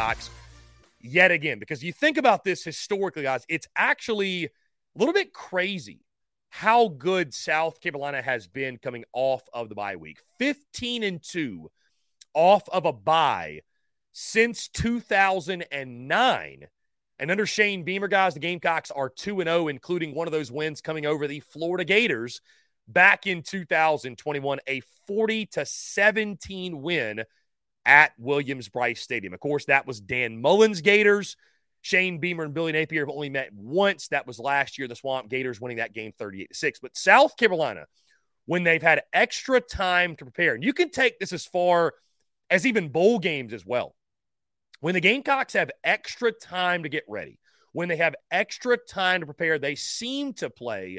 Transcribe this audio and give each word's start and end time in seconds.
Gamecocks? 0.00 0.30
yet 1.02 1.30
again 1.30 1.58
because 1.58 1.82
you 1.82 1.92
think 1.92 2.16
about 2.16 2.44
this 2.44 2.62
historically, 2.62 3.22
guys, 3.22 3.44
it's 3.48 3.66
actually 3.76 4.44
a 4.44 4.50
little 4.96 5.14
bit 5.14 5.32
crazy 5.32 6.04
how 6.50 6.88
good 6.88 7.32
South 7.32 7.80
Carolina 7.80 8.20
has 8.20 8.46
been 8.46 8.76
coming 8.76 9.04
off 9.12 9.42
of 9.54 9.68
the 9.68 9.74
bye 9.74 9.96
week 9.96 10.18
15 10.38 11.02
and 11.02 11.22
2 11.22 11.70
off 12.34 12.68
of 12.68 12.84
a 12.86 12.92
bye 12.92 13.60
since 14.12 14.68
2009. 14.68 16.66
And 17.18 17.30
under 17.30 17.46
Shane 17.46 17.84
Beamer, 17.84 18.08
guys, 18.08 18.34
the 18.34 18.40
Gamecocks 18.40 18.90
are 18.90 19.10
2 19.10 19.42
0, 19.42 19.68
including 19.68 20.14
one 20.14 20.26
of 20.26 20.32
those 20.32 20.50
wins 20.50 20.80
coming 20.80 21.06
over 21.06 21.26
the 21.26 21.40
Florida 21.40 21.84
Gators 21.84 22.40
back 22.88 23.26
in 23.26 23.42
2021, 23.42 24.58
a 24.66 24.80
40 25.06 25.46
to 25.46 25.64
17 25.66 26.82
win 26.82 27.24
at 27.86 28.12
Williams-Brice 28.18 29.00
Stadium. 29.00 29.34
Of 29.34 29.40
course, 29.40 29.66
that 29.66 29.86
was 29.86 30.00
Dan 30.00 30.40
Mullen's 30.40 30.80
Gators. 30.80 31.36
Shane 31.82 32.18
Beamer 32.18 32.44
and 32.44 32.54
Billy 32.54 32.72
Napier 32.72 33.06
have 33.06 33.14
only 33.14 33.30
met 33.30 33.52
once. 33.54 34.08
That 34.08 34.26
was 34.26 34.38
last 34.38 34.78
year, 34.78 34.86
the 34.86 34.94
Swamp 34.94 35.30
Gators 35.30 35.60
winning 35.60 35.78
that 35.78 35.94
game 35.94 36.12
38 36.18 36.48
to 36.48 36.54
6. 36.54 36.80
But 36.80 36.96
South 36.96 37.36
Carolina, 37.36 37.86
when 38.46 38.64
they've 38.64 38.82
had 38.82 39.02
extra 39.12 39.60
time 39.60 40.16
to 40.16 40.24
prepare, 40.24 40.54
and 40.54 40.64
you 40.64 40.72
can 40.72 40.90
take 40.90 41.18
this 41.18 41.32
as 41.32 41.46
far 41.46 41.94
as 42.50 42.66
even 42.66 42.88
bowl 42.88 43.18
games 43.18 43.52
as 43.52 43.64
well. 43.64 43.94
When 44.80 44.94
the 44.94 45.00
Gamecocks 45.00 45.52
have 45.52 45.70
extra 45.84 46.32
time 46.32 46.82
to 46.82 46.88
get 46.88 47.04
ready, 47.08 47.38
when 47.72 47.88
they 47.88 47.96
have 47.96 48.14
extra 48.30 48.76
time 48.76 49.20
to 49.20 49.26
prepare, 49.26 49.58
they 49.58 49.74
seem 49.74 50.32
to 50.34 50.50
play 50.50 50.98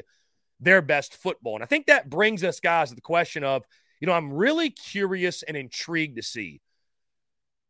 their 0.60 0.80
best 0.80 1.14
football. 1.14 1.56
And 1.56 1.62
I 1.62 1.66
think 1.66 1.86
that 1.86 2.08
brings 2.08 2.42
us, 2.44 2.60
guys, 2.60 2.88
to 2.88 2.94
the 2.94 3.00
question 3.00 3.44
of, 3.44 3.64
you 4.00 4.06
know, 4.06 4.14
I'm 4.14 4.32
really 4.32 4.70
curious 4.70 5.42
and 5.42 5.56
intrigued 5.56 6.16
to 6.16 6.22
see 6.22 6.60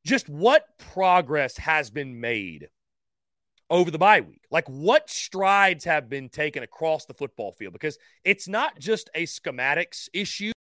just 0.05 0.29
what 0.29 0.65
progress 0.79 1.57
has 1.59 1.91
been 1.91 2.21
made 2.21 2.69
over 3.71 3.91
the 3.91 3.99
bye 3.99 4.21
week. 4.21 4.45
Like 4.51 4.69
what 4.69 5.09
strides 5.09 5.85
have 5.85 6.09
been 6.09 6.29
taken 6.29 6.63
across 6.63 7.07
the 7.07 7.15
football 7.15 7.53
field 7.53 7.73
because 7.73 7.99
it's 8.25 8.47
not 8.47 8.79
just 8.79 9.09
a 9.15 9.25
schematics 9.25 10.09
issue. 10.13 10.53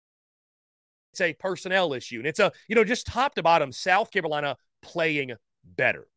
It's 1.12 1.22
a 1.22 1.34
personnel 1.34 1.94
issue. 1.94 2.20
And 2.20 2.28
it's 2.28 2.40
a, 2.40 2.52
you 2.70 2.76
know, 2.76 2.86
just 2.86 3.08
top 3.08 3.36
to 3.36 3.44
bottom, 3.44 3.72
South 3.72 4.12
Carolina 4.12 4.56
playing 4.82 5.34
better. 5.66 6.08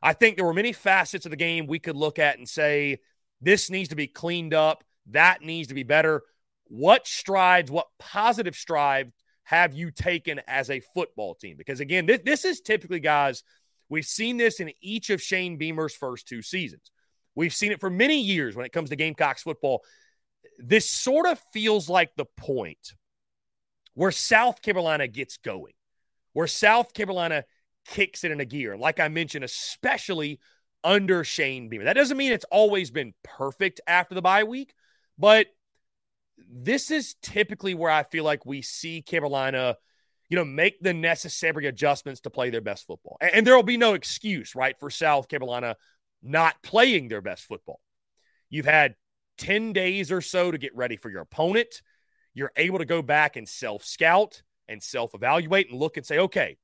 I 0.00 0.12
think 0.12 0.36
there 0.36 0.46
were 0.46 0.54
many 0.54 0.72
facets 0.72 1.26
of 1.26 1.30
the 1.30 1.36
game 1.36 1.66
we 1.66 1.80
could 1.80 1.96
look 1.96 2.18
at 2.18 2.38
and 2.38 2.48
say, 2.48 2.98
this 3.40 3.68
needs 3.70 3.88
to 3.88 3.96
be 3.96 4.06
cleaned 4.06 4.54
up. 4.54 4.84
That 5.10 5.42
needs 5.42 5.68
to 5.68 5.74
be 5.74 5.82
better. 5.82 6.22
What 6.68 7.08
strides, 7.08 7.70
what 7.70 7.88
positive 7.98 8.54
strides 8.54 9.12
have 9.46 9.74
you 9.74 9.90
taken 9.90 10.40
as 10.46 10.70
a 10.70 10.80
football 10.94 11.34
team? 11.34 11.56
Because 11.56 11.80
again, 11.80 12.06
this, 12.06 12.20
this 12.24 12.44
is 12.44 12.60
typically, 12.60 13.00
guys, 13.00 13.42
We've 13.88 14.06
seen 14.06 14.36
this 14.36 14.60
in 14.60 14.72
each 14.80 15.10
of 15.10 15.22
Shane 15.22 15.56
Beamer's 15.56 15.94
first 15.94 16.26
two 16.26 16.42
seasons. 16.42 16.90
We've 17.34 17.54
seen 17.54 17.72
it 17.72 17.80
for 17.80 17.90
many 17.90 18.20
years 18.20 18.56
when 18.56 18.66
it 18.66 18.72
comes 18.72 18.90
to 18.90 18.96
Gamecocks 18.96 19.42
football. 19.42 19.84
This 20.58 20.90
sort 20.90 21.26
of 21.26 21.40
feels 21.52 21.88
like 21.88 22.16
the 22.16 22.24
point 22.36 22.94
where 23.94 24.10
South 24.10 24.62
Carolina 24.62 25.06
gets 25.06 25.36
going, 25.36 25.74
where 26.32 26.46
South 26.46 26.94
Carolina 26.94 27.44
kicks 27.86 28.24
it 28.24 28.30
in 28.30 28.40
a 28.40 28.44
gear. 28.44 28.76
Like 28.76 29.00
I 29.00 29.08
mentioned, 29.08 29.44
especially 29.44 30.40
under 30.82 31.24
Shane 31.24 31.68
Beamer. 31.68 31.84
That 31.84 31.96
doesn't 31.96 32.16
mean 32.16 32.32
it's 32.32 32.44
always 32.50 32.90
been 32.90 33.14
perfect 33.22 33.80
after 33.86 34.14
the 34.14 34.22
bye 34.22 34.44
week, 34.44 34.72
but 35.18 35.46
this 36.50 36.90
is 36.90 37.14
typically 37.22 37.74
where 37.74 37.90
I 37.90 38.02
feel 38.02 38.24
like 38.24 38.46
we 38.46 38.62
see 38.62 39.02
Carolina 39.02 39.76
you 40.28 40.36
know, 40.36 40.44
make 40.44 40.80
the 40.80 40.92
necessary 40.92 41.66
adjustments 41.66 42.20
to 42.22 42.30
play 42.30 42.50
their 42.50 42.60
best 42.60 42.86
football. 42.86 43.16
And, 43.20 43.30
and 43.34 43.46
there 43.46 43.54
will 43.54 43.62
be 43.62 43.76
no 43.76 43.94
excuse, 43.94 44.54
right, 44.54 44.76
for 44.78 44.90
South 44.90 45.28
Carolina 45.28 45.76
not 46.22 46.60
playing 46.62 47.08
their 47.08 47.20
best 47.20 47.44
football. 47.44 47.80
You've 48.50 48.66
had 48.66 48.96
10 49.38 49.72
days 49.72 50.10
or 50.10 50.20
so 50.20 50.50
to 50.50 50.58
get 50.58 50.74
ready 50.74 50.96
for 50.96 51.10
your 51.10 51.20
opponent. 51.20 51.82
You're 52.34 52.52
able 52.56 52.78
to 52.78 52.84
go 52.84 53.02
back 53.02 53.36
and 53.36 53.48
self 53.48 53.84
scout 53.84 54.42
and 54.68 54.82
self 54.82 55.14
evaluate 55.14 55.70
and 55.70 55.78
look 55.78 55.96
and 55.96 56.04
say, 56.04 56.18
okay, 56.18 56.58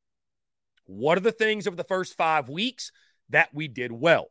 what 0.86 1.16
are 1.16 1.22
the 1.22 1.32
things 1.32 1.66
over 1.66 1.76
the 1.76 1.84
first 1.84 2.16
five 2.16 2.48
weeks 2.48 2.90
that 3.30 3.50
we 3.54 3.68
did 3.68 3.92
well? 3.92 4.26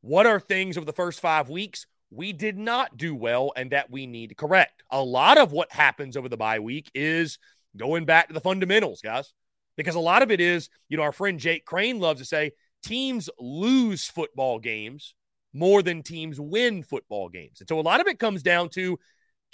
What 0.00 0.26
are 0.26 0.40
things 0.40 0.78
over 0.78 0.86
the 0.86 0.92
first 0.92 1.20
five 1.20 1.50
weeks 1.50 1.86
we 2.10 2.32
did 2.32 2.58
not 2.58 2.96
do 2.96 3.14
well 3.14 3.52
and 3.56 3.70
that 3.70 3.90
we 3.90 4.06
need 4.06 4.28
to 4.28 4.34
correct? 4.34 4.82
A 4.90 5.02
lot 5.02 5.38
of 5.38 5.52
what 5.52 5.72
happens 5.72 6.16
over 6.16 6.28
the 6.28 6.36
bye 6.36 6.58
week 6.58 6.90
is 6.94 7.38
going 7.76 8.04
back 8.04 8.28
to 8.28 8.34
the 8.34 8.40
fundamentals, 8.40 9.00
guys, 9.00 9.32
because 9.76 9.94
a 9.94 10.00
lot 10.00 10.22
of 10.22 10.30
it 10.30 10.40
is, 10.40 10.68
you 10.88 10.96
know, 10.96 11.02
our 11.02 11.12
friend 11.12 11.38
Jake 11.38 11.64
Crane 11.64 12.00
loves 12.00 12.20
to 12.20 12.26
say 12.26 12.52
teams 12.82 13.30
lose 13.38 14.06
football 14.06 14.58
games 14.58 15.14
more 15.52 15.82
than 15.82 16.02
teams 16.02 16.40
win 16.40 16.82
football 16.82 17.28
games. 17.28 17.60
And 17.60 17.68
so 17.68 17.78
a 17.78 17.82
lot 17.82 18.00
of 18.00 18.06
it 18.06 18.18
comes 18.18 18.42
down 18.42 18.68
to 18.70 18.98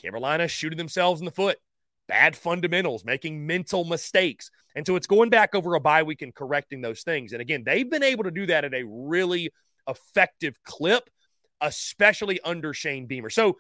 Carolina 0.01 0.49
shooting 0.49 0.79
themselves 0.79 1.21
in 1.21 1.25
the 1.25 1.31
foot, 1.31 1.59
bad 2.07 2.37
fundamentals, 2.37 3.05
making 3.05 3.47
mental 3.47 3.85
mistakes. 3.85 4.51
And 4.75 4.87
so 4.87 4.97
it's 4.97 5.07
going 5.07 5.31
back 5.31 5.55
over 5.55 5.75
a 5.75 5.81
bye 5.81 6.03
week 6.03 6.23
and 6.23 6.35
correcting 6.35 6.81
those 6.81 7.03
things. 7.03 7.33
And 7.33 7.41
again, 7.41 7.65
they've 7.65 7.91
been 7.91 8.03
able 8.03 8.25
to 8.25 8.31
do 8.31 8.47
that 8.47 8.65
at 8.65 8.75
a 8.75 8.85
really 8.87 9.51
effective 9.89 10.59
clip, 10.65 11.09
especially 11.61 12.41
under 12.41 12.73
Shane 12.73 13.07
Beamer. 13.07 13.31
So 13.31 13.59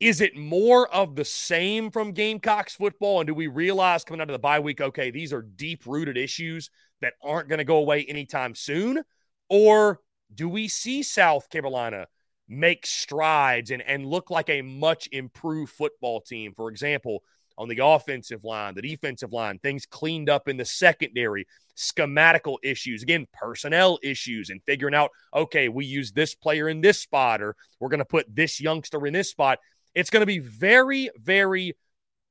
is 0.00 0.20
it 0.20 0.36
more 0.36 0.92
of 0.94 1.16
the 1.16 1.24
same 1.24 1.90
from 1.90 2.12
Gamecocks 2.12 2.76
football? 2.76 3.20
And 3.20 3.26
do 3.26 3.34
we 3.34 3.48
realize 3.48 4.04
coming 4.04 4.20
out 4.20 4.30
of 4.30 4.34
the 4.34 4.38
bye 4.38 4.60
week, 4.60 4.80
okay, 4.80 5.10
these 5.10 5.32
are 5.32 5.42
deep 5.42 5.86
rooted 5.86 6.16
issues 6.16 6.70
that 7.00 7.14
aren't 7.22 7.48
going 7.48 7.58
to 7.58 7.64
go 7.64 7.78
away 7.78 8.04
anytime 8.04 8.54
soon? 8.54 9.02
Or 9.48 10.00
do 10.32 10.48
we 10.48 10.68
see 10.68 11.02
South 11.02 11.50
Carolina 11.50 12.06
make 12.48 12.86
strides 12.86 13.70
and, 13.70 13.82
and 13.82 14.06
look 14.06 14.30
like 14.30 14.48
a 14.50 14.62
much 14.62 15.08
improved 15.10 15.72
football 15.72 16.20
team? 16.20 16.52
For 16.54 16.68
example, 16.68 17.24
on 17.58 17.68
the 17.68 17.80
offensive 17.84 18.44
line, 18.44 18.74
the 18.74 18.82
defensive 18.82 19.32
line, 19.32 19.58
things 19.58 19.84
cleaned 19.84 20.30
up 20.30 20.48
in 20.48 20.56
the 20.56 20.64
secondary, 20.64 21.46
schematical 21.76 22.56
issues, 22.62 23.02
again, 23.02 23.26
personnel 23.32 23.98
issues, 24.02 24.48
and 24.48 24.62
figuring 24.62 24.94
out, 24.94 25.10
okay, 25.34 25.68
we 25.68 25.84
use 25.84 26.12
this 26.12 26.34
player 26.34 26.68
in 26.68 26.80
this 26.80 27.00
spot, 27.00 27.42
or 27.42 27.56
we're 27.80 27.88
going 27.88 27.98
to 27.98 28.04
put 28.04 28.34
this 28.34 28.60
youngster 28.60 29.06
in 29.06 29.12
this 29.12 29.28
spot. 29.28 29.58
It's 29.94 30.08
going 30.08 30.22
to 30.22 30.26
be 30.26 30.38
very, 30.38 31.10
very 31.16 31.74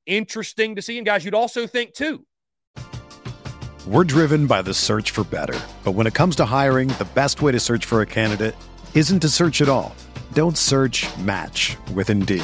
interesting 0.05 0.77
to 0.77 0.81
see. 0.81 0.97
And 0.97 1.05
guys, 1.05 1.25
you'd 1.25 1.35
also 1.35 1.67
think 1.67 1.93
too. 1.93 2.25
We're 3.85 4.05
driven 4.05 4.47
by 4.47 4.61
the 4.61 4.73
search 4.73 5.11
for 5.11 5.23
better. 5.25 5.59
But 5.83 5.91
when 5.91 6.07
it 6.07 6.13
comes 6.13 6.35
to 6.37 6.45
hiring, 6.45 6.89
the 6.89 7.07
best 7.13 7.41
way 7.41 7.51
to 7.51 7.59
search 7.59 7.85
for 7.85 8.01
a 8.01 8.05
candidate 8.05 8.55
isn't 8.93 9.19
to 9.21 9.29
search 9.29 9.61
at 9.61 9.69
all. 9.69 9.95
Don't 10.33 10.57
search 10.57 11.05
match 11.19 11.77
with 11.93 12.09
Indeed. 12.09 12.43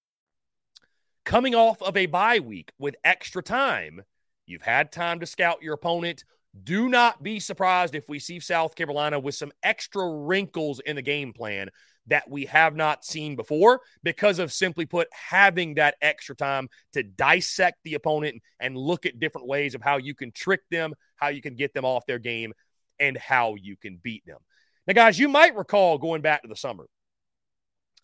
coming 1.25 1.55
off 1.55 1.81
of 1.81 1.97
a 1.97 2.05
bye 2.05 2.39
week 2.39 2.71
with 2.79 2.95
extra 3.03 3.43
time, 3.43 4.03
you've 4.45 4.61
had 4.61 4.91
time 4.91 5.19
to 5.19 5.25
scout 5.25 5.61
your 5.61 5.73
opponent. 5.73 6.23
Do 6.63 6.89
not 6.89 7.23
be 7.23 7.39
surprised 7.39 7.95
if 7.95 8.09
we 8.09 8.19
see 8.19 8.39
South 8.39 8.75
Carolina 8.75 9.19
with 9.19 9.35
some 9.35 9.51
extra 9.63 10.07
wrinkles 10.09 10.81
in 10.81 10.97
the 10.97 11.01
game 11.01 11.31
plan 11.33 11.69
that 12.07 12.29
we 12.29 12.45
have 12.45 12.75
not 12.75 13.05
seen 13.05 13.35
before 13.35 13.79
because 14.03 14.39
of 14.39 14.51
simply 14.51 14.85
put 14.85 15.07
having 15.13 15.75
that 15.75 15.95
extra 16.01 16.35
time 16.35 16.67
to 16.93 17.03
dissect 17.03 17.77
the 17.83 17.93
opponent 17.93 18.41
and 18.59 18.75
look 18.75 19.05
at 19.05 19.19
different 19.19 19.47
ways 19.47 19.75
of 19.75 19.81
how 19.81 19.97
you 19.97 20.15
can 20.15 20.31
trick 20.31 20.61
them, 20.71 20.93
how 21.15 21.27
you 21.27 21.41
can 21.41 21.55
get 21.55 21.73
them 21.73 21.85
off 21.85 22.05
their 22.05 22.19
game, 22.19 22.53
and 22.99 23.17
how 23.17 23.55
you 23.55 23.77
can 23.77 23.99
beat 24.01 24.25
them. 24.25 24.39
Now, 24.87 24.93
guys, 24.93 25.19
you 25.19 25.29
might 25.29 25.55
recall 25.55 25.97
going 25.97 26.21
back 26.21 26.41
to 26.41 26.47
the 26.47 26.55
summer, 26.55 26.87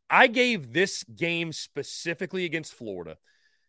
I 0.10 0.28
gave 0.28 0.74
this 0.74 1.04
game 1.04 1.52
specifically 1.52 2.46
against 2.46 2.74
Florida 2.74 3.18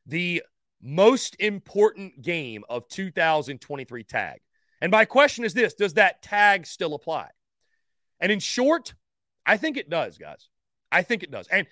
the 0.07 0.43
most 0.81 1.37
important 1.39 2.23
game 2.23 2.65
of 2.69 2.89
2023 2.89 4.05
tag. 4.05 4.41
And 4.81 4.93
my 4.93 5.05
question 5.05 5.45
is 5.45 5.55
this 5.55 5.75
Does 5.75 5.95
that 5.95 6.23
tag 6.23 6.67
still 6.67 6.95
apply? 6.95 7.29
And 8.21 8.33
in 8.33 8.41
short, 8.41 8.95
I 9.45 9.57
think 9.57 9.77
it 9.77 9.91
does, 9.91 10.19
guys. 10.19 10.49
I 10.91 11.03
think 11.03 11.23
it 11.23 11.31
does. 11.31 11.47
And 11.49 11.67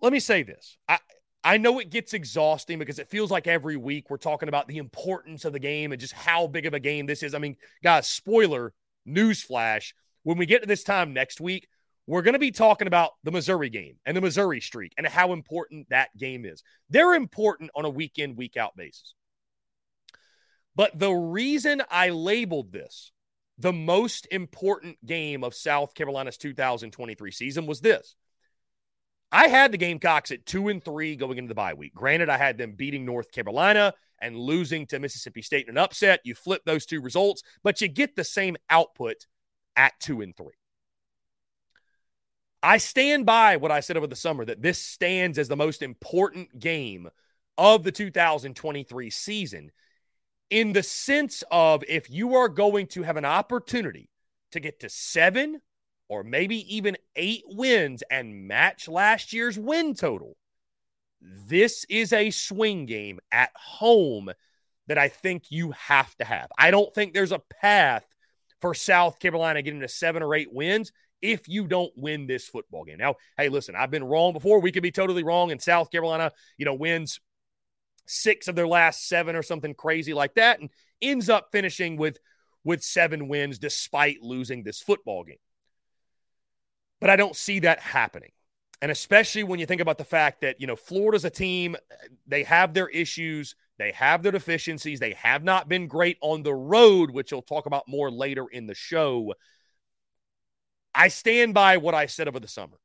let 0.00 0.12
me 0.12 0.20
say 0.20 0.42
this 0.42 0.76
I, 0.88 0.98
I 1.42 1.56
know 1.56 1.78
it 1.78 1.90
gets 1.90 2.14
exhausting 2.14 2.78
because 2.78 2.98
it 2.98 3.08
feels 3.08 3.30
like 3.30 3.46
every 3.46 3.76
week 3.76 4.10
we're 4.10 4.16
talking 4.16 4.48
about 4.48 4.68
the 4.68 4.78
importance 4.78 5.44
of 5.44 5.52
the 5.52 5.58
game 5.58 5.92
and 5.92 6.00
just 6.00 6.12
how 6.12 6.46
big 6.46 6.66
of 6.66 6.74
a 6.74 6.80
game 6.80 7.06
this 7.06 7.22
is. 7.22 7.34
I 7.34 7.38
mean, 7.38 7.56
guys, 7.82 8.06
spoiler, 8.06 8.74
newsflash. 9.06 9.92
When 10.24 10.36
we 10.36 10.46
get 10.46 10.60
to 10.62 10.68
this 10.68 10.84
time 10.84 11.14
next 11.14 11.40
week, 11.40 11.68
we're 12.08 12.22
going 12.22 12.32
to 12.32 12.38
be 12.38 12.50
talking 12.50 12.88
about 12.88 13.10
the 13.22 13.30
Missouri 13.30 13.68
game 13.68 13.96
and 14.06 14.16
the 14.16 14.22
Missouri 14.22 14.62
streak 14.62 14.94
and 14.96 15.06
how 15.06 15.34
important 15.34 15.90
that 15.90 16.08
game 16.16 16.46
is. 16.46 16.62
They're 16.88 17.12
important 17.12 17.70
on 17.74 17.84
a 17.84 17.90
week 17.90 18.18
in, 18.18 18.34
week 18.34 18.56
out 18.56 18.74
basis. 18.74 19.14
But 20.74 20.98
the 20.98 21.12
reason 21.12 21.82
I 21.90 22.08
labeled 22.08 22.72
this 22.72 23.12
the 23.58 23.74
most 23.74 24.26
important 24.30 25.04
game 25.04 25.44
of 25.44 25.54
South 25.54 25.92
Carolina's 25.92 26.38
2023 26.38 27.30
season 27.30 27.66
was 27.66 27.80
this. 27.80 28.14
I 29.30 29.48
had 29.48 29.72
the 29.72 29.78
Gamecocks 29.78 30.30
at 30.30 30.46
two 30.46 30.68
and 30.68 30.82
three 30.82 31.14
going 31.14 31.36
into 31.36 31.48
the 31.48 31.54
bye 31.54 31.74
week. 31.74 31.92
Granted, 31.94 32.30
I 32.30 32.38
had 32.38 32.56
them 32.56 32.72
beating 32.72 33.04
North 33.04 33.32
Carolina 33.32 33.92
and 34.22 34.34
losing 34.34 34.86
to 34.86 34.98
Mississippi 34.98 35.42
State 35.42 35.66
in 35.66 35.76
an 35.76 35.82
upset. 35.82 36.20
You 36.24 36.34
flip 36.34 36.62
those 36.64 36.86
two 36.86 37.02
results, 37.02 37.42
but 37.62 37.82
you 37.82 37.88
get 37.88 38.16
the 38.16 38.24
same 38.24 38.56
output 38.70 39.26
at 39.76 39.92
two 40.00 40.22
and 40.22 40.34
three. 40.34 40.57
I 42.62 42.78
stand 42.78 43.24
by 43.24 43.56
what 43.56 43.70
I 43.70 43.80
said 43.80 43.96
over 43.96 44.06
the 44.06 44.16
summer 44.16 44.44
that 44.44 44.62
this 44.62 44.82
stands 44.82 45.38
as 45.38 45.48
the 45.48 45.56
most 45.56 45.82
important 45.82 46.58
game 46.58 47.08
of 47.56 47.84
the 47.84 47.92
2023 47.92 49.10
season 49.10 49.70
in 50.50 50.72
the 50.72 50.82
sense 50.82 51.44
of 51.50 51.84
if 51.88 52.10
you 52.10 52.34
are 52.36 52.48
going 52.48 52.86
to 52.88 53.02
have 53.02 53.16
an 53.16 53.24
opportunity 53.24 54.10
to 54.52 54.60
get 54.60 54.80
to 54.80 54.88
seven 54.88 55.60
or 56.08 56.24
maybe 56.24 56.74
even 56.74 56.96
eight 57.16 57.44
wins 57.46 58.02
and 58.10 58.48
match 58.48 58.88
last 58.88 59.32
year's 59.32 59.58
win 59.58 59.94
total, 59.94 60.36
this 61.20 61.84
is 61.88 62.12
a 62.12 62.30
swing 62.30 62.86
game 62.86 63.20
at 63.30 63.50
home 63.54 64.30
that 64.86 64.98
I 64.98 65.08
think 65.08 65.50
you 65.50 65.72
have 65.72 66.14
to 66.16 66.24
have. 66.24 66.48
I 66.58 66.70
don't 66.70 66.94
think 66.94 67.12
there's 67.12 67.32
a 67.32 67.42
path 67.60 68.06
for 68.60 68.74
South 68.74 69.18
Carolina 69.18 69.62
getting 69.62 69.80
to 69.80 69.88
seven 69.88 70.22
or 70.22 70.34
eight 70.34 70.52
wins 70.52 70.92
if 71.20 71.48
you 71.48 71.66
don't 71.66 71.92
win 71.96 72.26
this 72.26 72.46
football 72.46 72.84
game. 72.84 72.98
Now, 72.98 73.16
hey, 73.36 73.48
listen, 73.48 73.74
I've 73.76 73.90
been 73.90 74.04
wrong 74.04 74.32
before. 74.32 74.60
We 74.60 74.72
could 74.72 74.82
be 74.82 74.90
totally 74.90 75.22
wrong. 75.22 75.50
And 75.50 75.60
South 75.60 75.90
Carolina, 75.90 76.32
you 76.56 76.64
know, 76.64 76.74
wins 76.74 77.20
six 78.06 78.48
of 78.48 78.54
their 78.54 78.66
last 78.66 79.08
seven 79.08 79.36
or 79.36 79.42
something 79.42 79.74
crazy 79.74 80.14
like 80.14 80.34
that 80.34 80.60
and 80.60 80.70
ends 81.02 81.28
up 81.28 81.48
finishing 81.52 81.96
with 81.96 82.18
with 82.64 82.82
seven 82.82 83.28
wins 83.28 83.58
despite 83.58 84.22
losing 84.22 84.62
this 84.62 84.80
football 84.80 85.24
game. 85.24 85.38
But 87.00 87.10
I 87.10 87.16
don't 87.16 87.36
see 87.36 87.60
that 87.60 87.80
happening. 87.80 88.32
And 88.82 88.90
especially 88.92 89.42
when 89.42 89.58
you 89.58 89.66
think 89.66 89.80
about 89.80 89.98
the 89.98 90.04
fact 90.04 90.42
that, 90.42 90.60
you 90.60 90.66
know, 90.66 90.76
Florida's 90.76 91.24
a 91.24 91.30
team, 91.30 91.76
they 92.26 92.44
have 92.44 92.74
their 92.74 92.88
issues, 92.88 93.56
they 93.78 93.92
have 93.92 94.22
their 94.22 94.32
deficiencies, 94.32 95.00
they 95.00 95.14
have 95.14 95.42
not 95.42 95.68
been 95.68 95.86
great 95.86 96.18
on 96.20 96.42
the 96.42 96.54
road, 96.54 97.10
which 97.10 97.32
we'll 97.32 97.42
talk 97.42 97.66
about 97.66 97.88
more 97.88 98.10
later 98.10 98.46
in 98.50 98.66
the 98.66 98.74
show. 98.74 99.34
I 100.98 101.06
stand 101.06 101.54
by 101.54 101.76
what 101.76 101.94
I 101.94 102.06
said 102.06 102.26
over 102.26 102.40
the 102.40 102.48
summer. 102.48 102.76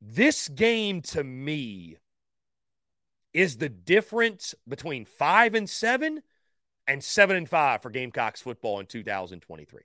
This 0.00 0.48
game 0.48 1.00
to 1.02 1.22
me 1.22 1.98
is 3.32 3.58
the 3.58 3.68
difference 3.68 4.52
between 4.66 5.04
five 5.04 5.54
and 5.54 5.70
seven 5.70 6.20
and 6.88 7.02
seven 7.02 7.36
and 7.36 7.48
five 7.48 7.80
for 7.80 7.90
Gamecocks 7.90 8.42
football 8.42 8.80
in 8.80 8.86
2023. 8.86 9.82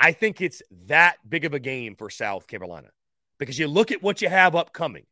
I 0.00 0.10
think 0.10 0.40
it's 0.40 0.62
that 0.86 1.18
big 1.28 1.44
of 1.44 1.54
a 1.54 1.60
game 1.60 1.94
for 1.94 2.10
South 2.10 2.48
Carolina 2.48 2.88
because 3.38 3.56
you 3.56 3.68
look 3.68 3.92
at 3.92 4.02
what 4.02 4.20
you 4.20 4.28
have 4.28 4.56
upcoming 4.56 5.06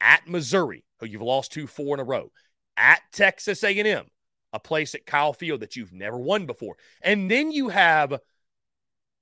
at 0.00 0.26
Missouri, 0.26 0.82
who 0.98 1.06
you've 1.06 1.20
lost 1.20 1.52
to 1.52 1.66
four 1.66 1.94
in 1.94 2.00
a 2.00 2.04
row, 2.04 2.32
at 2.78 3.02
Texas 3.12 3.62
A&M, 3.62 4.06
a 4.54 4.60
place 4.60 4.94
at 4.94 5.04
Kyle 5.04 5.34
Field 5.34 5.60
that 5.60 5.76
you've 5.76 5.92
never 5.92 6.16
won 6.16 6.46
before, 6.46 6.76
and 7.02 7.30
then 7.30 7.52
you 7.52 7.68
have 7.68 8.18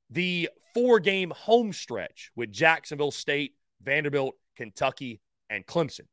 the 0.08 0.48
four 0.74 1.00
game 1.00 1.30
home 1.30 1.72
stretch 1.72 2.30
with 2.36 2.52
Jacksonville 2.52 3.10
State, 3.10 3.54
Vanderbilt, 3.82 4.34
Kentucky, 4.56 5.20
and 5.48 5.64
Clemson. 5.64 6.06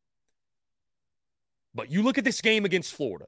But 1.74 1.92
you 1.92 2.04
look 2.04 2.18
at 2.18 2.24
this 2.24 2.42
game 2.42 2.66
against 2.66 2.94
Florida, 2.94 3.26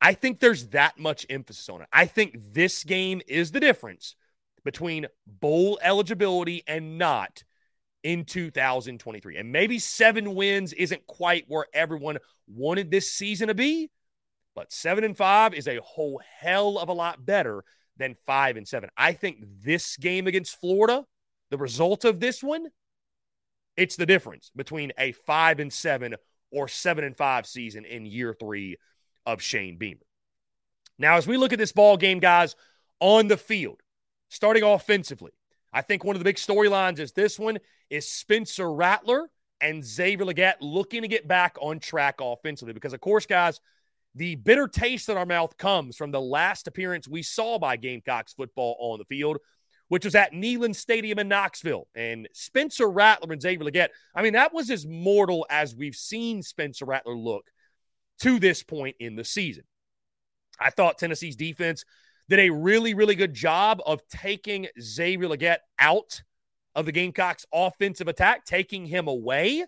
I 0.00 0.14
think 0.14 0.40
there's 0.40 0.68
that 0.68 0.98
much 0.98 1.26
emphasis 1.28 1.68
on 1.68 1.82
it. 1.82 1.88
I 1.92 2.06
think 2.06 2.36
this 2.52 2.84
game 2.84 3.20
is 3.28 3.52
the 3.52 3.60
difference 3.60 4.16
between 4.64 5.06
bowl 5.26 5.78
eligibility 5.82 6.62
and 6.66 6.98
not 6.98 7.44
in 8.02 8.24
2023. 8.24 9.36
And 9.36 9.52
maybe 9.52 9.78
seven 9.78 10.34
wins 10.34 10.72
isn't 10.72 11.06
quite 11.06 11.44
where 11.48 11.66
everyone 11.74 12.18
wanted 12.46 12.90
this 12.90 13.12
season 13.12 13.48
to 13.48 13.54
be, 13.54 13.90
but 14.54 14.72
seven 14.72 15.04
and 15.04 15.16
five 15.16 15.52
is 15.54 15.68
a 15.68 15.80
whole 15.82 16.20
hell 16.38 16.78
of 16.78 16.88
a 16.88 16.94
lot 16.94 17.24
better 17.24 17.64
than 18.00 18.16
five 18.26 18.56
and 18.56 18.66
seven. 18.66 18.90
I 18.96 19.12
think 19.12 19.44
this 19.62 19.96
game 19.96 20.26
against 20.26 20.60
Florida, 20.60 21.04
the 21.50 21.58
result 21.58 22.04
of 22.04 22.18
this 22.18 22.42
one, 22.42 22.66
it's 23.76 23.96
the 23.96 24.06
difference 24.06 24.50
between 24.56 24.92
a 24.98 25.12
five 25.12 25.60
and 25.60 25.72
seven 25.72 26.16
or 26.50 26.66
seven 26.66 27.04
and 27.04 27.16
five 27.16 27.46
season 27.46 27.84
in 27.84 28.06
year 28.06 28.34
three 28.38 28.76
of 29.24 29.40
Shane 29.40 29.78
Beamer. 29.78 30.00
Now, 30.98 31.16
as 31.16 31.26
we 31.26 31.36
look 31.36 31.52
at 31.52 31.58
this 31.58 31.72
ball 31.72 31.96
game, 31.96 32.18
guys, 32.18 32.56
on 32.98 33.28
the 33.28 33.36
field, 33.36 33.80
starting 34.28 34.62
offensively, 34.62 35.32
I 35.72 35.82
think 35.82 36.04
one 36.04 36.16
of 36.16 36.20
the 36.20 36.24
big 36.24 36.36
storylines 36.36 36.98
is 36.98 37.12
this 37.12 37.38
one 37.38 37.58
is 37.88 38.06
Spencer 38.06 38.70
Rattler 38.72 39.30
and 39.60 39.84
Xavier 39.84 40.26
Legette 40.26 40.56
looking 40.60 41.02
to 41.02 41.08
get 41.08 41.28
back 41.28 41.56
on 41.60 41.78
track 41.78 42.16
offensively. 42.20 42.74
Because, 42.74 42.92
of 42.92 43.00
course, 43.00 43.26
guys, 43.26 43.60
the 44.14 44.34
bitter 44.36 44.66
taste 44.66 45.08
in 45.08 45.16
our 45.16 45.26
mouth 45.26 45.56
comes 45.56 45.96
from 45.96 46.10
the 46.10 46.20
last 46.20 46.66
appearance 46.66 47.06
we 47.06 47.22
saw 47.22 47.58
by 47.58 47.76
Gamecocks 47.76 48.34
football 48.34 48.76
on 48.80 48.98
the 48.98 49.04
field, 49.04 49.38
which 49.88 50.04
was 50.04 50.14
at 50.14 50.32
Neyland 50.32 50.74
Stadium 50.74 51.18
in 51.18 51.28
Knoxville. 51.28 51.86
And 51.94 52.28
Spencer 52.32 52.90
Rattler 52.90 53.32
and 53.32 53.42
Xavier 53.42 53.68
Legette, 53.68 53.88
I 54.14 54.22
mean, 54.22 54.32
that 54.32 54.52
was 54.52 54.70
as 54.70 54.86
mortal 54.86 55.46
as 55.50 55.74
we've 55.74 55.94
seen 55.94 56.42
Spencer 56.42 56.84
Rattler 56.84 57.16
look 57.16 57.50
to 58.20 58.38
this 58.38 58.62
point 58.62 58.96
in 59.00 59.16
the 59.16 59.24
season. 59.24 59.64
I 60.58 60.70
thought 60.70 60.98
Tennessee's 60.98 61.36
defense 61.36 61.84
did 62.28 62.38
a 62.38 62.50
really, 62.50 62.94
really 62.94 63.14
good 63.14 63.34
job 63.34 63.80
of 63.86 64.06
taking 64.08 64.68
Xavier 64.80 65.28
Legette 65.28 65.58
out 65.78 66.22
of 66.74 66.86
the 66.86 66.92
Gamecocks' 66.92 67.46
offensive 67.52 68.08
attack, 68.08 68.44
taking 68.44 68.86
him 68.86 69.08
away. 69.08 69.64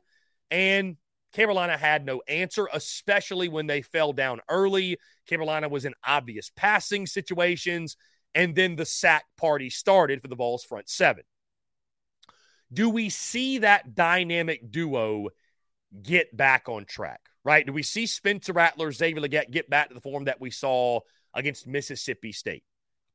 And 0.50 0.96
Carolina 1.32 1.76
had 1.76 2.04
no 2.04 2.22
answer, 2.28 2.68
especially 2.72 3.48
when 3.48 3.66
they 3.66 3.82
fell 3.82 4.12
down 4.12 4.40
early. 4.48 4.98
Carolina 5.26 5.68
was 5.68 5.84
in 5.84 5.94
obvious 6.06 6.50
passing 6.54 7.06
situations, 7.06 7.96
and 8.34 8.54
then 8.54 8.76
the 8.76 8.84
sack 8.84 9.24
party 9.36 9.70
started 9.70 10.20
for 10.20 10.28
the 10.28 10.36
Vols 10.36 10.64
front 10.64 10.88
seven. 10.88 11.24
Do 12.72 12.88
we 12.88 13.08
see 13.08 13.58
that 13.58 13.94
dynamic 13.94 14.70
duo 14.70 15.28
get 16.02 16.34
back 16.34 16.68
on 16.68 16.86
track, 16.86 17.20
right? 17.44 17.66
Do 17.66 17.72
we 17.72 17.82
see 17.82 18.06
Spencer 18.06 18.52
Rattler, 18.52 18.92
Xavier 18.92 19.22
Legette 19.22 19.50
get 19.50 19.68
back 19.68 19.88
to 19.88 19.94
the 19.94 20.00
form 20.00 20.24
that 20.24 20.40
we 20.40 20.50
saw 20.50 21.00
against 21.34 21.66
Mississippi 21.66 22.32
State 22.32 22.64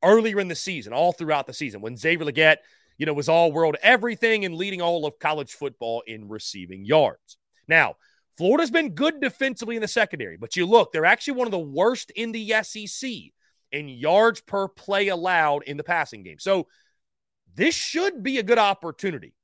earlier 0.02 0.38
in 0.38 0.46
the 0.46 0.54
season, 0.54 0.92
all 0.92 1.12
throughout 1.12 1.46
the 1.46 1.52
season, 1.52 1.80
when 1.80 1.96
Xavier 1.96 2.26
Legette, 2.26 2.58
you 2.98 3.06
know, 3.06 3.14
was 3.14 3.28
all 3.28 3.50
world 3.50 3.76
everything 3.82 4.44
and 4.44 4.54
leading 4.54 4.80
all 4.80 5.06
of 5.06 5.18
college 5.18 5.52
football 5.52 6.02
in 6.06 6.28
receiving 6.28 6.84
yards? 6.84 7.36
Now, 7.68 7.96
Florida's 8.36 8.70
been 8.70 8.94
good 8.94 9.20
defensively 9.20 9.76
in 9.76 9.82
the 9.82 9.88
secondary, 9.88 10.36
but 10.36 10.56
you 10.56 10.64
look, 10.64 10.92
they're 10.92 11.04
actually 11.04 11.34
one 11.34 11.46
of 11.46 11.52
the 11.52 11.58
worst 11.58 12.10
in 12.12 12.32
the 12.32 12.54
SEC 12.62 13.10
in 13.72 13.88
yards 13.88 14.40
per 14.40 14.68
play 14.68 15.08
allowed 15.08 15.64
in 15.64 15.76
the 15.76 15.84
passing 15.84 16.22
game. 16.22 16.38
So 16.38 16.68
this 17.54 17.74
should 17.74 18.22
be 18.22 18.38
a 18.38 18.42
good 18.42 18.58
opportunity 18.58 19.34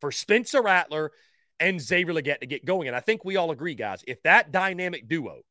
for 0.00 0.10
Spencer 0.10 0.60
Rattler 0.60 1.12
and 1.60 1.80
Xavier 1.80 2.12
Legette 2.12 2.40
to 2.40 2.46
get 2.46 2.64
going. 2.64 2.88
And 2.88 2.96
I 2.96 3.00
think 3.00 3.24
we 3.24 3.36
all 3.36 3.52
agree, 3.52 3.76
guys, 3.76 4.02
if 4.06 4.20
that 4.24 4.50
dynamic 4.50 5.08
duo, 5.08 5.42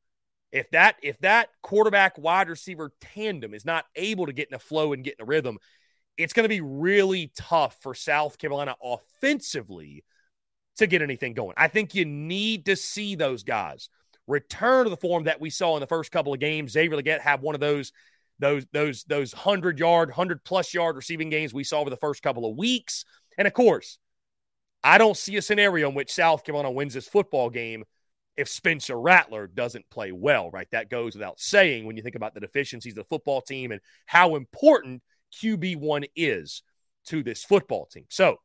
if 0.51 0.69
that 0.71 0.97
if 1.01 1.17
that 1.19 1.47
quarterback 1.61 2.17
wide 2.17 2.49
receiver 2.49 2.91
tandem 2.99 3.53
is 3.53 3.63
not 3.63 3.85
able 3.95 4.25
to 4.25 4.33
get 4.33 4.49
in 4.49 4.53
a 4.53 4.59
flow 4.59 4.91
and 4.91 5.05
get 5.05 5.15
in 5.17 5.23
a 5.23 5.25
rhythm, 5.25 5.57
it's 6.17 6.33
going 6.33 6.43
to 6.43 6.49
be 6.49 6.59
really 6.59 7.31
tough 7.37 7.77
for 7.81 7.95
South 7.95 8.37
Carolina 8.37 8.75
offensively 8.83 10.03
to 10.77 10.87
get 10.87 11.01
anything 11.01 11.33
going. 11.33 11.53
I 11.57 11.67
think 11.67 11.95
you 11.95 12.05
need 12.05 12.65
to 12.65 12.75
see 12.75 13.15
those 13.15 13.43
guys 13.43 13.89
return 14.27 14.85
to 14.85 14.89
the 14.89 14.97
form 14.97 15.25
that 15.25 15.41
we 15.41 15.49
saw 15.49 15.75
in 15.75 15.81
the 15.81 15.87
first 15.87 16.11
couple 16.11 16.33
of 16.33 16.39
games. 16.39 16.71
Xavier 16.71 16.97
Legette 16.97 17.21
have 17.21 17.41
one 17.41 17.55
of 17.55 17.61
those 17.61 17.91
those 18.39 18.65
those 18.71 19.03
those 19.03 19.33
100 19.33 19.79
yard, 19.79 20.09
100 20.09 20.43
plus 20.43 20.73
yard 20.73 20.95
receiving 20.95 21.29
games 21.29 21.53
we 21.53 21.63
saw 21.63 21.79
over 21.79 21.89
the 21.89 21.97
first 21.97 22.23
couple 22.23 22.49
of 22.49 22.57
weeks. 22.57 23.05
And 23.37 23.47
of 23.47 23.53
course, 23.53 23.99
I 24.83 24.97
don't 24.97 25.17
see 25.17 25.37
a 25.37 25.41
scenario 25.41 25.89
in 25.89 25.95
which 25.95 26.11
South 26.11 26.43
Carolina 26.43 26.71
wins 26.71 26.93
this 26.93 27.07
football 27.07 27.49
game 27.49 27.83
if 28.37 28.47
Spencer 28.47 28.99
Rattler 28.99 29.45
doesn't 29.47 29.89
play 29.89 30.11
well, 30.11 30.49
right? 30.49 30.67
That 30.71 30.89
goes 30.89 31.13
without 31.13 31.39
saying 31.39 31.85
when 31.85 31.97
you 31.97 32.03
think 32.03 32.15
about 32.15 32.33
the 32.33 32.39
deficiencies 32.39 32.93
of 32.93 32.97
the 32.97 33.03
football 33.03 33.41
team 33.41 33.71
and 33.71 33.81
how 34.05 34.35
important 34.35 35.03
QB1 35.39 36.05
is 36.15 36.63
to 37.07 37.23
this 37.23 37.43
football 37.43 37.85
team. 37.85 38.05
So, 38.09 38.37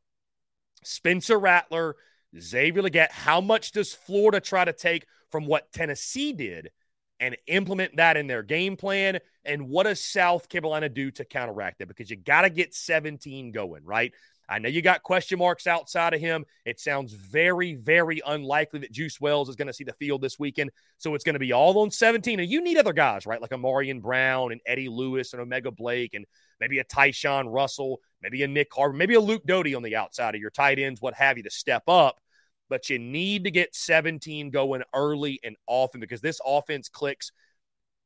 Spencer 0.83 1.39
Rattler, 1.39 1.95
Xavier 2.39 2.83
Legette, 2.83 3.11
how 3.11 3.41
much 3.41 3.71
does 3.71 3.93
Florida 3.93 4.39
try 4.39 4.65
to 4.65 4.73
take 4.73 5.05
from 5.31 5.45
what 5.45 5.71
Tennessee 5.71 6.33
did 6.33 6.71
and 7.19 7.37
implement 7.47 7.97
that 7.97 8.17
in 8.17 8.27
their 8.27 8.43
game 8.43 8.77
plan? 8.77 9.19
And 9.45 9.69
what 9.69 9.83
does 9.83 10.03
South 10.03 10.49
Carolina 10.49 10.89
do 10.89 11.11
to 11.11 11.25
counteract 11.25 11.79
that? 11.79 11.87
Because 11.87 12.09
you 12.09 12.17
got 12.17 12.41
to 12.41 12.49
get 12.49 12.73
17 12.73 13.51
going, 13.51 13.83
right? 13.85 14.13
I 14.49 14.59
know 14.59 14.69
you 14.69 14.81
got 14.81 15.03
question 15.03 15.39
marks 15.39 15.67
outside 15.67 16.13
of 16.13 16.21
him. 16.21 16.45
It 16.65 16.79
sounds 16.79 17.13
very, 17.13 17.75
very 17.75 18.21
unlikely 18.25 18.79
that 18.79 18.91
Juice 18.91 19.19
Wells 19.19 19.49
is 19.49 19.55
going 19.55 19.67
to 19.67 19.73
see 19.73 19.83
the 19.83 19.93
field 19.93 20.21
this 20.21 20.39
weekend. 20.39 20.71
So 20.97 21.15
it's 21.15 21.23
going 21.23 21.33
to 21.33 21.39
be 21.39 21.51
all 21.51 21.77
on 21.79 21.91
17. 21.91 22.39
And 22.39 22.49
you 22.49 22.61
need 22.61 22.77
other 22.77 22.93
guys, 22.93 23.25
right? 23.25 23.41
Like 23.41 23.51
a 23.51 23.57
Marion 23.57 23.99
Brown 23.99 24.53
and 24.53 24.61
Eddie 24.65 24.87
Lewis 24.87 25.33
and 25.33 25.41
O'Mega 25.41 25.71
Blake 25.71 26.13
and 26.13 26.25
maybe 26.61 26.79
a 26.79 26.85
Tyshawn 26.85 27.51
Russell, 27.51 27.99
maybe 28.21 28.43
a 28.43 28.47
Nyck 28.47 28.67
Harbor, 28.73 28.95
maybe 28.95 29.15
a 29.15 29.21
Luke 29.21 29.45
Doty 29.45 29.75
on 29.75 29.83
the 29.83 29.97
outside 29.97 30.33
of 30.33 30.41
your 30.41 30.51
tight 30.51 30.79
ends, 30.79 31.01
what 31.01 31.13
have 31.15 31.37
you, 31.37 31.43
to 31.43 31.51
step 31.51 31.83
up 31.87 32.21
but 32.69 32.89
you 32.89 32.99
need 32.99 33.45
to 33.45 33.51
get 33.51 33.75
17 33.75 34.49
going 34.49 34.83
early 34.93 35.39
and 35.43 35.55
often 35.67 35.99
because 35.99 36.21
this 36.21 36.39
offense 36.45 36.89
clicks 36.89 37.31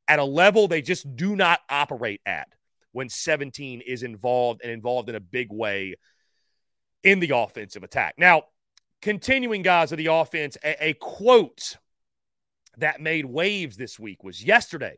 at 0.07 0.19
a 0.19 0.23
level 0.23 0.67
they 0.67 0.81
just 0.81 1.15
do 1.15 1.35
not 1.35 1.59
operate 1.69 2.21
at 2.25 2.47
when 2.91 3.09
17 3.09 3.81
is 3.81 4.03
involved 4.03 4.61
and 4.63 4.71
involved 4.71 5.09
in 5.09 5.15
a 5.15 5.19
big 5.19 5.51
way 5.51 5.95
in 7.03 7.19
the 7.19 7.35
offensive 7.35 7.83
attack. 7.83 8.15
Now, 8.17 8.43
continuing, 9.01 9.61
guys, 9.61 9.91
of 9.91 9.97
the 9.97 10.07
offense, 10.07 10.57
a, 10.63 10.89
a 10.89 10.93
quote 10.93 11.77
that 12.77 13.01
made 13.01 13.25
waves 13.25 13.77
this 13.77 13.99
week 13.99 14.23
was 14.23 14.43
yesterday 14.43 14.97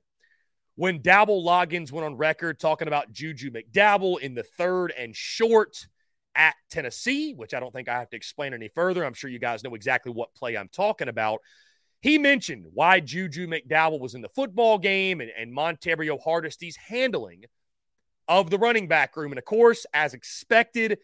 when 0.76 1.02
Dowell 1.02 1.44
Loggins 1.44 1.92
went 1.92 2.06
on 2.06 2.18
record 2.18 2.60
talking 2.60 2.88
about 2.88 3.12
Juju 3.12 3.52
McDowell 3.52 4.20
in 4.20 4.34
the 4.34 4.44
third 4.44 4.92
and 4.98 5.16
short 5.16 5.88
at 6.36 6.56
Tennessee, 6.72 7.34
which 7.34 7.54
I 7.54 7.60
don't 7.60 7.72
think 7.72 7.88
I 7.88 8.00
have 8.00 8.10
to 8.10 8.18
explain 8.18 8.54
any 8.54 8.70
further. 8.70 9.06
I'm 9.06 9.14
sure 9.14 9.30
you 9.30 9.40
guys 9.40 9.64
know 9.64 9.76
exactly 9.76 10.12
what 10.12 10.34
play 10.34 10.58
I'm 10.58 10.70
talking 10.70 11.10
about. 11.10 11.42
He 12.02 12.18
mentioned 12.18 12.66
why 12.74 13.00
Juju 13.00 13.48
McDowell 13.48 14.00
was 14.00 14.16
in 14.16 14.22
the 14.22 14.30
football 14.30 14.78
game 14.78 15.22
and, 15.22 15.32
and 15.38 15.56
Hardesty's 15.56 16.76
handling 16.76 17.46
of 18.28 18.50
the 18.50 18.58
running 18.58 18.88
back 18.88 19.16
room. 19.16 19.32
And 19.32 19.40
of 19.40 19.46
course, 19.46 19.86
as 19.94 20.14
expected, 20.14 20.98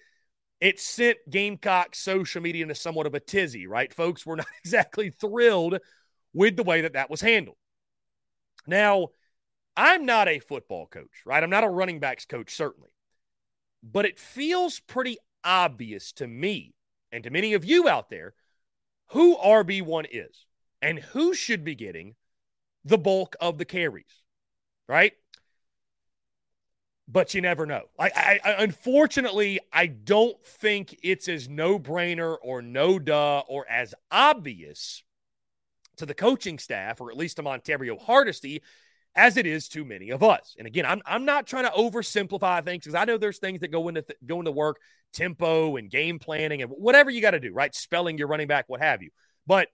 it 0.61 0.79
sent 0.79 1.17
Gamecock 1.29 1.95
social 1.95 2.41
media 2.41 2.63
into 2.63 2.75
somewhat 2.75 3.07
of 3.07 3.15
a 3.15 3.19
tizzy, 3.19 3.67
right? 3.67 3.93
Folks 3.93 4.25
were 4.25 4.35
not 4.37 4.47
exactly 4.63 5.09
thrilled 5.09 5.79
with 6.33 6.55
the 6.55 6.63
way 6.63 6.81
that 6.81 6.93
that 6.93 7.09
was 7.09 7.21
handled. 7.21 7.57
Now, 8.67 9.09
I'm 9.75 10.05
not 10.05 10.27
a 10.27 10.39
football 10.39 10.85
coach, 10.87 11.23
right? 11.25 11.41
I'm 11.41 11.49
not 11.49 11.63
a 11.63 11.69
running 11.69 11.99
backs 11.99 12.25
coach, 12.25 12.55
certainly 12.55 12.89
but 13.83 14.05
it 14.05 14.19
feels 14.19 14.79
pretty 14.79 15.17
obvious 15.43 16.11
to 16.13 16.27
me 16.27 16.73
and 17.11 17.23
to 17.23 17.29
many 17.29 17.53
of 17.53 17.65
you 17.65 17.87
out 17.87 18.09
there 18.09 18.33
who 19.07 19.37
RB1 19.37 20.05
is 20.11 20.45
and 20.81 20.99
who 20.99 21.33
should 21.33 21.63
be 21.63 21.75
getting 21.75 22.15
the 22.85 22.97
bulk 22.97 23.35
of 23.41 23.57
the 23.57 23.65
carries, 23.65 24.23
right? 24.87 25.13
But 27.11 27.33
you 27.33 27.41
never 27.41 27.65
know. 27.65 27.85
I, 27.97 28.39
I, 28.43 28.55
unfortunately, 28.59 29.59
I 29.73 29.87
don't 29.87 30.39
think 30.45 30.99
it's 31.01 31.27
as 31.27 31.49
no 31.49 31.79
brainer 31.79 32.37
or 32.43 32.61
no 32.61 32.99
duh 32.99 33.39
or 33.47 33.65
as 33.67 33.95
obvious 34.11 35.03
to 35.97 36.05
the 36.05 36.13
coaching 36.13 36.59
staff, 36.59 37.01
or 37.01 37.09
at 37.09 37.17
least 37.17 37.37
to 37.37 37.43
Montario 37.43 37.99
Hardesty, 37.99 38.61
as 39.15 39.37
it 39.37 39.47
is 39.47 39.67
to 39.69 39.83
many 39.83 40.11
of 40.11 40.21
us. 40.21 40.55
And 40.57 40.67
again, 40.67 40.85
I'm, 40.85 41.01
I'm 41.05 41.25
not 41.25 41.47
trying 41.47 41.65
to 41.65 41.71
oversimplify 41.71 42.63
things 42.63 42.83
because 42.83 42.95
I 42.95 43.05
know 43.05 43.17
there's 43.17 43.39
things 43.39 43.61
that 43.61 43.69
go 43.69 43.87
into 43.87 44.03
th- 44.03 44.19
go 44.25 44.39
into 44.39 44.51
work, 44.51 44.77
tempo 45.11 45.77
and 45.77 45.89
game 45.89 46.19
planning 46.19 46.61
and 46.61 46.69
whatever 46.71 47.09
you 47.09 47.21
got 47.21 47.31
to 47.31 47.39
do, 47.39 47.51
right? 47.53 47.73
Spelling 47.73 48.19
your 48.19 48.27
running 48.27 48.47
back, 48.47 48.65
what 48.67 48.81
have 48.81 49.01
you. 49.01 49.09
But 49.47 49.69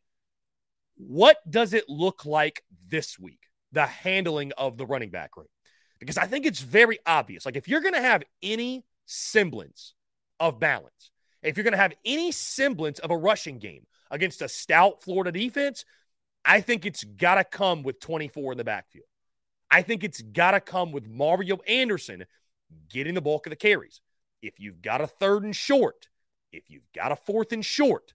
what 0.96 1.38
does 1.50 1.74
it 1.74 1.90
look 1.90 2.26
like 2.26 2.64
this 2.88 3.20
week? 3.20 3.42
The 3.74 3.86
handling 3.86 4.54
of 4.58 4.78
the 4.78 4.86
running 4.86 5.10
back 5.10 5.36
room. 5.36 5.48
Because 6.06 6.18
I 6.18 6.28
think 6.28 6.46
it's 6.46 6.60
very 6.60 7.00
obvious. 7.06 7.46
Like 7.46 7.56
if 7.56 7.68
you're 7.68 7.82
going 7.82 7.96
to 7.96 8.02
have 8.02 8.24
any 8.44 8.86
semblance 9.06 9.96
of 10.40 10.60
balance, 10.60 11.12
if 11.42 11.58
you're 11.58 11.64
going 11.64 11.74
to 11.74 11.78
have 11.78 11.94
any 12.06 12.32
semblance 12.32 13.00
of 13.00 13.12
a 13.12 13.18
rushing 13.18 13.58
game 13.58 13.88
against 14.12 14.42
a 14.42 14.48
stout 14.48 15.02
Florida 15.02 15.32
defense, 15.32 15.84
I 16.44 16.62
think 16.62 16.86
it's 16.86 17.04
got 17.04 17.36
to 17.36 17.44
come 17.44 17.82
with 17.82 18.00
24 18.00 18.52
in 18.52 18.58
the 18.58 18.64
backfield. 18.64 19.08
I 19.72 19.82
think 19.82 20.04
it's 20.04 20.22
got 20.22 20.52
to 20.52 20.60
come 20.60 20.92
with 20.92 21.08
Mario 21.08 21.58
Anderson 21.68 22.26
getting 22.90 23.16
the 23.16 23.22
bulk 23.22 23.48
of 23.48 23.50
the 23.50 23.56
carries. 23.56 24.02
If 24.42 24.60
you've 24.60 24.82
got 24.82 25.02
a 25.02 25.08
third 25.08 25.44
and 25.44 25.56
short, 25.56 26.08
if 26.52 26.70
you've 26.70 26.92
got 26.94 27.12
a 27.12 27.16
fourth 27.16 27.52
and 27.52 27.66
short, 27.66 28.14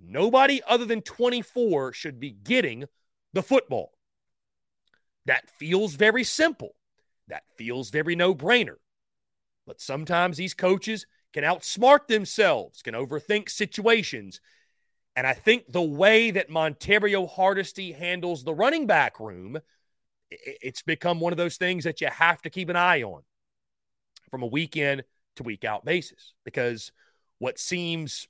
nobody 0.00 0.60
other 0.66 0.84
than 0.84 1.00
24 1.00 1.92
should 1.92 2.18
be 2.18 2.32
getting 2.32 2.86
the 3.32 3.42
football. 3.42 3.92
That 5.26 5.48
feels 5.50 5.94
very 5.94 6.24
simple. 6.24 6.74
That 7.28 7.44
feels 7.56 7.90
very 7.90 8.16
no 8.16 8.34
brainer. 8.34 8.76
But 9.66 9.80
sometimes 9.80 10.36
these 10.36 10.54
coaches 10.54 11.06
can 11.32 11.44
outsmart 11.44 12.06
themselves, 12.06 12.82
can 12.82 12.94
overthink 12.94 13.50
situations. 13.50 14.40
And 15.14 15.26
I 15.26 15.34
think 15.34 15.70
the 15.70 15.82
way 15.82 16.30
that 16.30 16.50
Montario 16.50 17.28
Hardesty 17.28 17.92
handles 17.92 18.44
the 18.44 18.54
running 18.54 18.86
back 18.86 19.20
room– 19.20 19.58
it's 20.30 20.82
become 20.82 21.20
one 21.20 21.32
of 21.32 21.36
those 21.36 21.56
things 21.56 21.84
that 21.84 22.00
you 22.00 22.08
have 22.08 22.42
to 22.42 22.50
keep 22.50 22.68
an 22.68 22.76
eye 22.76 23.02
on 23.02 23.22
from 24.30 24.42
a 24.42 24.46
week 24.46 24.76
in 24.76 25.02
to 25.36 25.42
week 25.42 25.64
out 25.64 25.84
basis 25.84 26.34
because 26.44 26.92
what 27.38 27.58
seems 27.58 28.28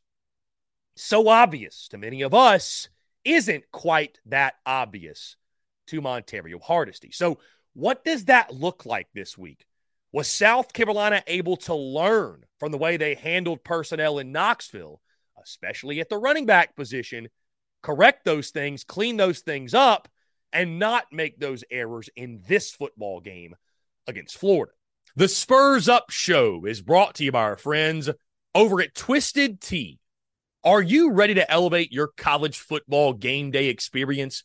so 0.96 1.28
obvious 1.28 1.88
to 1.88 1.98
many 1.98 2.22
of 2.22 2.34
us 2.34 2.88
isn't 3.24 3.64
quite 3.72 4.18
that 4.26 4.54
obvious 4.64 5.36
to 5.86 6.00
Montario 6.00 6.60
Hardesty. 6.60 7.10
So, 7.12 7.38
what 7.74 8.04
does 8.04 8.26
that 8.26 8.54
look 8.54 8.86
like 8.86 9.08
this 9.14 9.36
week? 9.36 9.66
Was 10.12 10.28
South 10.28 10.72
Carolina 10.72 11.22
able 11.26 11.56
to 11.58 11.74
learn 11.74 12.44
from 12.58 12.72
the 12.72 12.78
way 12.78 12.96
they 12.96 13.14
handled 13.14 13.64
personnel 13.64 14.18
in 14.18 14.32
Knoxville, 14.32 15.00
especially 15.42 16.00
at 16.00 16.08
the 16.08 16.16
running 16.16 16.46
back 16.46 16.74
position, 16.74 17.28
correct 17.82 18.24
those 18.24 18.50
things, 18.50 18.82
clean 18.82 19.16
those 19.16 19.40
things 19.40 19.74
up, 19.74 20.08
and 20.52 20.78
not 20.78 21.04
make 21.12 21.38
those 21.38 21.64
errors 21.70 22.08
in 22.16 22.42
this 22.48 22.70
football 22.70 23.20
game 23.20 23.54
against 24.06 24.38
Florida. 24.38 24.72
The 25.16 25.28
Spurs 25.28 25.88
Up 25.88 26.10
Show 26.10 26.64
is 26.64 26.80
brought 26.82 27.16
to 27.16 27.24
you 27.24 27.32
by 27.32 27.42
our 27.42 27.56
friends 27.56 28.10
over 28.54 28.80
at 28.80 28.94
Twisted 28.94 29.60
Tea. 29.60 29.98
Are 30.64 30.82
you 30.82 31.12
ready 31.12 31.34
to 31.34 31.50
elevate 31.50 31.92
your 31.92 32.08
college 32.16 32.58
football 32.58 33.12
game 33.12 33.50
day 33.50 33.68
experience? 33.68 34.44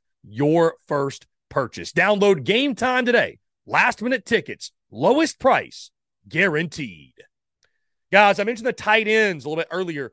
your 0.23 0.75
first 0.87 1.27
purchase. 1.49 1.91
Download 1.91 2.43
Game 2.43 2.75
Time 2.75 3.05
today. 3.05 3.39
Last 3.65 4.01
minute 4.01 4.25
tickets, 4.25 4.71
lowest 4.89 5.39
price 5.39 5.91
guaranteed. 6.27 7.13
Guys, 8.11 8.39
I 8.39 8.43
mentioned 8.43 8.67
the 8.67 8.73
tight 8.73 9.07
ends 9.07 9.45
a 9.45 9.49
little 9.49 9.61
bit 9.61 9.69
earlier. 9.71 10.11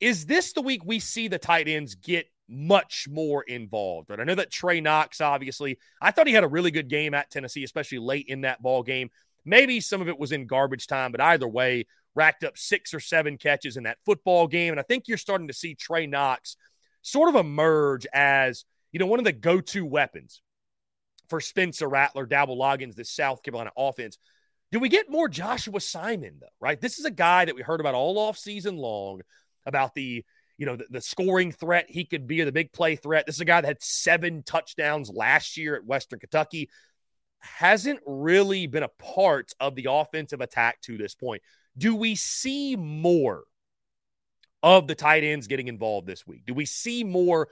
Is 0.00 0.26
this 0.26 0.52
the 0.52 0.62
week 0.62 0.84
we 0.84 0.98
see 0.98 1.28
the 1.28 1.38
tight 1.38 1.68
ends 1.68 1.94
get 1.94 2.26
much 2.48 3.06
more 3.10 3.42
involved? 3.42 4.08
But 4.08 4.20
I 4.20 4.24
know 4.24 4.34
that 4.34 4.50
Trey 4.50 4.80
Knox, 4.80 5.20
obviously, 5.20 5.78
I 6.00 6.10
thought 6.10 6.26
he 6.26 6.32
had 6.32 6.44
a 6.44 6.48
really 6.48 6.70
good 6.70 6.88
game 6.88 7.14
at 7.14 7.30
Tennessee, 7.30 7.64
especially 7.64 7.98
late 7.98 8.26
in 8.28 8.42
that 8.42 8.62
ball 8.62 8.82
game. 8.82 9.10
Maybe 9.44 9.80
some 9.80 10.00
of 10.00 10.08
it 10.08 10.18
was 10.18 10.32
in 10.32 10.46
garbage 10.46 10.86
time, 10.86 11.12
but 11.12 11.20
either 11.20 11.46
way, 11.46 11.86
racked 12.14 12.44
up 12.44 12.58
six 12.58 12.92
or 12.92 13.00
seven 13.00 13.38
catches 13.38 13.76
in 13.76 13.84
that 13.84 13.98
football 14.04 14.48
game. 14.48 14.72
And 14.72 14.80
I 14.80 14.82
think 14.82 15.06
you're 15.06 15.18
starting 15.18 15.48
to 15.48 15.54
see 15.54 15.74
Trey 15.74 16.06
Knox 16.06 16.56
sort 17.02 17.28
of 17.28 17.36
emerge 17.36 18.06
as, 18.12 18.64
you 18.92 18.98
know, 18.98 19.06
one 19.06 19.18
of 19.18 19.24
the 19.24 19.32
go 19.32 19.60
to 19.60 19.84
weapons 19.84 20.42
for 21.28 21.40
Spencer 21.40 21.88
Rattler, 21.88 22.26
Dowell 22.26 22.56
Loggins, 22.56 22.94
this 22.94 23.10
South 23.10 23.42
Carolina 23.42 23.70
offense. 23.76 24.18
Do 24.72 24.78
we 24.78 24.88
get 24.88 25.10
more 25.10 25.28
Joshua 25.28 25.80
Simon, 25.80 26.38
though, 26.40 26.46
right? 26.60 26.80
This 26.80 26.98
is 26.98 27.04
a 27.04 27.10
guy 27.10 27.44
that 27.44 27.54
we 27.54 27.62
heard 27.62 27.80
about 27.80 27.94
all 27.94 28.18
off 28.18 28.36
season 28.36 28.76
long 28.76 29.20
about 29.64 29.94
the, 29.94 30.24
you 30.58 30.66
know, 30.66 30.76
the, 30.76 30.86
the 30.90 31.00
scoring 31.00 31.52
threat 31.52 31.86
he 31.88 32.04
could 32.04 32.26
be 32.26 32.40
or 32.40 32.44
the 32.44 32.52
big 32.52 32.72
play 32.72 32.96
threat. 32.96 33.26
This 33.26 33.36
is 33.36 33.40
a 33.40 33.46
guy 33.46 33.60
that 33.60 33.66
had 33.66 33.82
seven 33.82 34.42
touchdowns 34.42 35.10
last 35.10 35.56
year 35.56 35.76
at 35.76 35.84
Western 35.84 36.18
Kentucky 36.18 36.68
hasn't 37.40 38.00
really 38.06 38.66
been 38.66 38.82
a 38.82 38.88
part 38.88 39.52
of 39.60 39.74
the 39.74 39.86
offensive 39.88 40.40
attack 40.40 40.80
to 40.82 40.96
this 40.96 41.14
point. 41.14 41.42
Do 41.78 41.94
we 41.94 42.14
see 42.14 42.76
more 42.76 43.44
of 44.62 44.86
the 44.86 44.94
tight 44.94 45.22
ends 45.22 45.46
getting 45.46 45.68
involved 45.68 46.06
this 46.06 46.26
week? 46.26 46.44
Do 46.46 46.54
we 46.54 46.64
see 46.64 47.04
more 47.04 47.48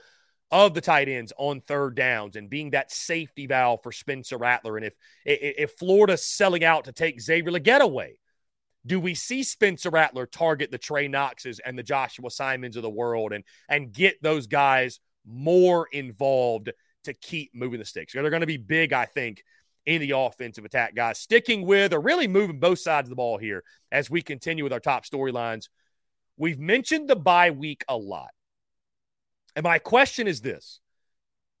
of 0.51 0.73
the 0.73 0.81
tight 0.81 1.09
ends 1.09 1.33
on 1.37 1.61
third 1.61 1.95
downs 1.95 2.35
and 2.35 2.49
being 2.49 2.71
that 2.71 2.91
safety 2.91 3.47
valve 3.47 3.81
for 3.83 3.91
Spencer 3.91 4.37
Rattler? 4.37 4.77
And 4.77 4.85
if 4.85 4.95
if 5.25 5.71
Florida's 5.77 6.25
selling 6.25 6.63
out 6.63 6.85
to 6.85 6.91
take 6.91 7.21
Xavier 7.21 7.51
Legette 7.51 7.81
away, 7.81 8.19
do 8.85 8.99
we 8.99 9.15
see 9.15 9.43
Spencer 9.43 9.89
Rattler 9.89 10.25
target 10.25 10.71
the 10.71 10.77
Trey 10.77 11.07
Knoxes 11.07 11.59
and 11.59 11.77
the 11.77 11.83
Joshua 11.83 12.29
Simons 12.29 12.75
of 12.75 12.83
the 12.83 12.89
world 12.89 13.33
and 13.33 13.43
and 13.67 13.91
get 13.91 14.21
those 14.21 14.47
guys 14.47 14.99
more 15.25 15.87
involved 15.91 16.71
to 17.05 17.13
keep 17.13 17.53
moving 17.55 17.79
the 17.79 17.85
sticks? 17.85 18.13
They're 18.13 18.29
going 18.29 18.41
to 18.41 18.47
be 18.47 18.57
big, 18.57 18.93
I 18.93 19.05
think, 19.05 19.43
in 19.85 20.01
the 20.01 20.11
offensive 20.11 20.65
attack, 20.65 20.95
guys. 20.95 21.19
Sticking 21.19 21.65
with 21.65 21.93
or 21.93 21.99
really 21.99 22.27
moving 22.27 22.59
both 22.59 22.79
sides 22.79 23.07
of 23.07 23.09
the 23.09 23.15
ball 23.15 23.37
here 23.37 23.63
as 23.91 24.09
we 24.09 24.21
continue 24.21 24.63
with 24.63 24.73
our 24.73 24.79
top 24.79 25.05
storylines. 25.05 25.69
We've 26.37 26.59
mentioned 26.59 27.09
the 27.09 27.15
bye 27.15 27.51
week 27.51 27.83
a 27.87 27.97
lot. 27.97 28.29
And 29.55 29.63
my 29.63 29.79
question 29.79 30.27
is 30.27 30.41
this 30.41 30.79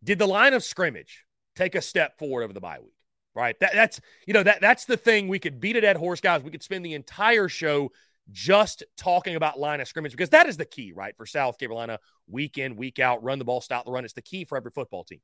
Did 0.03 0.19
the 0.19 0.27
line 0.27 0.53
of 0.53 0.63
scrimmage 0.63 1.25
take 1.55 1.75
a 1.75 1.81
step 1.81 2.17
forward 2.17 2.43
over 2.43 2.53
the 2.53 2.61
bye 2.61 2.79
week? 2.79 2.91
Right. 3.33 3.59
That, 3.59 3.73
that's, 3.73 3.99
you 4.25 4.33
know, 4.33 4.43
that 4.43 4.61
that's 4.61 4.85
the 4.85 4.95
thing. 4.95 5.27
We 5.27 5.39
could 5.39 5.59
beat 5.59 5.75
it 5.75 5.83
at 5.83 5.97
horse, 5.97 6.21
guys. 6.21 6.41
We 6.41 6.51
could 6.51 6.63
spend 6.63 6.85
the 6.85 6.93
entire 6.93 7.49
show 7.49 7.91
just 8.31 8.83
talking 8.97 9.35
about 9.35 9.59
line 9.59 9.81
of 9.81 9.87
scrimmage 9.87 10.11
because 10.11 10.29
that 10.29 10.47
is 10.47 10.57
the 10.57 10.65
key, 10.65 10.93
right? 10.93 11.15
For 11.17 11.25
South 11.25 11.57
Carolina, 11.57 11.99
week 12.27 12.57
in, 12.57 12.75
week 12.75 12.97
out, 12.97 13.23
run 13.23 13.39
the 13.39 13.45
ball, 13.45 13.61
stop 13.61 13.85
the 13.85 13.91
run. 13.91 14.05
It's 14.05 14.13
the 14.13 14.21
key 14.21 14.45
for 14.45 14.57
every 14.57 14.71
football 14.71 15.03
team. 15.03 15.19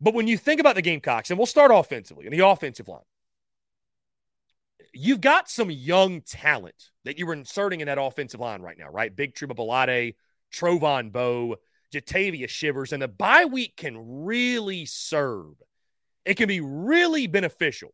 But 0.00 0.14
when 0.14 0.26
you 0.26 0.38
think 0.38 0.60
about 0.60 0.74
the 0.74 0.82
Gamecocks, 0.82 1.30
and 1.30 1.38
we'll 1.38 1.46
start 1.46 1.70
offensively 1.72 2.26
in 2.26 2.32
the 2.32 2.46
offensive 2.46 2.88
line, 2.88 3.00
you've 4.92 5.20
got 5.20 5.48
some 5.48 5.70
young 5.70 6.22
talent 6.22 6.90
that 7.04 7.18
you 7.18 7.26
were 7.26 7.34
inserting 7.34 7.80
in 7.80 7.86
that 7.86 7.98
offensive 8.00 8.40
line 8.40 8.62
right 8.62 8.78
now, 8.78 8.88
right? 8.88 9.14
Big 9.14 9.34
Tree 9.34 9.46
Babalade, 9.46 10.14
Trovon 10.52 11.12
Baugh, 11.12 11.56
Jatavia 11.92 12.48
Shivers, 12.48 12.92
and 12.92 13.02
the 13.02 13.08
bye 13.08 13.44
week 13.44 13.76
can 13.76 14.24
really 14.24 14.86
serve. 14.86 15.54
It 16.24 16.34
can 16.36 16.48
be 16.48 16.60
really 16.60 17.26
beneficial 17.26 17.92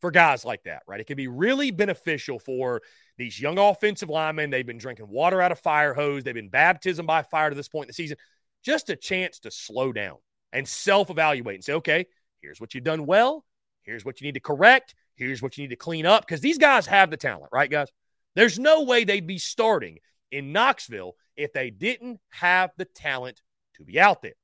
for 0.00 0.10
guys 0.10 0.44
like 0.44 0.64
that, 0.64 0.82
right? 0.86 1.00
It 1.00 1.06
can 1.06 1.16
be 1.16 1.28
really 1.28 1.70
beneficial 1.70 2.38
for 2.38 2.82
these 3.16 3.40
young 3.40 3.58
offensive 3.58 4.08
linemen. 4.08 4.50
They've 4.50 4.66
been 4.66 4.78
drinking 4.78 5.08
water 5.08 5.40
out 5.40 5.52
of 5.52 5.58
fire 5.58 5.94
hose. 5.94 6.24
They've 6.24 6.34
been 6.34 6.50
baptism 6.50 7.06
by 7.06 7.22
fire 7.22 7.50
to 7.50 7.56
this 7.56 7.68
point 7.68 7.86
in 7.86 7.88
the 7.88 7.94
season. 7.94 8.16
Just 8.62 8.90
a 8.90 8.96
chance 8.96 9.40
to 9.40 9.50
slow 9.50 9.92
down 9.92 10.16
and 10.52 10.66
self 10.66 11.10
evaluate 11.10 11.56
and 11.56 11.64
say, 11.64 11.74
okay, 11.74 12.06
here's 12.40 12.60
what 12.60 12.74
you've 12.74 12.84
done 12.84 13.06
well. 13.06 13.44
Here's 13.82 14.04
what 14.04 14.20
you 14.20 14.26
need 14.26 14.34
to 14.34 14.40
correct. 14.40 14.94
Here's 15.14 15.42
what 15.42 15.56
you 15.56 15.64
need 15.64 15.70
to 15.70 15.76
clean 15.76 16.06
up. 16.06 16.26
Because 16.26 16.40
these 16.40 16.58
guys 16.58 16.86
have 16.86 17.10
the 17.10 17.16
talent, 17.16 17.50
right, 17.52 17.70
guys? 17.70 17.88
There's 18.34 18.58
no 18.58 18.84
way 18.84 19.04
they'd 19.04 19.26
be 19.26 19.38
starting 19.38 19.98
in 20.30 20.52
Knoxville 20.52 21.14
if 21.36 21.52
they 21.52 21.70
didn't 21.70 22.20
have 22.30 22.70
the 22.76 22.84
talent 22.84 23.40
to 23.76 23.84
be 23.84 23.98
out 23.98 24.22
there. 24.22 24.34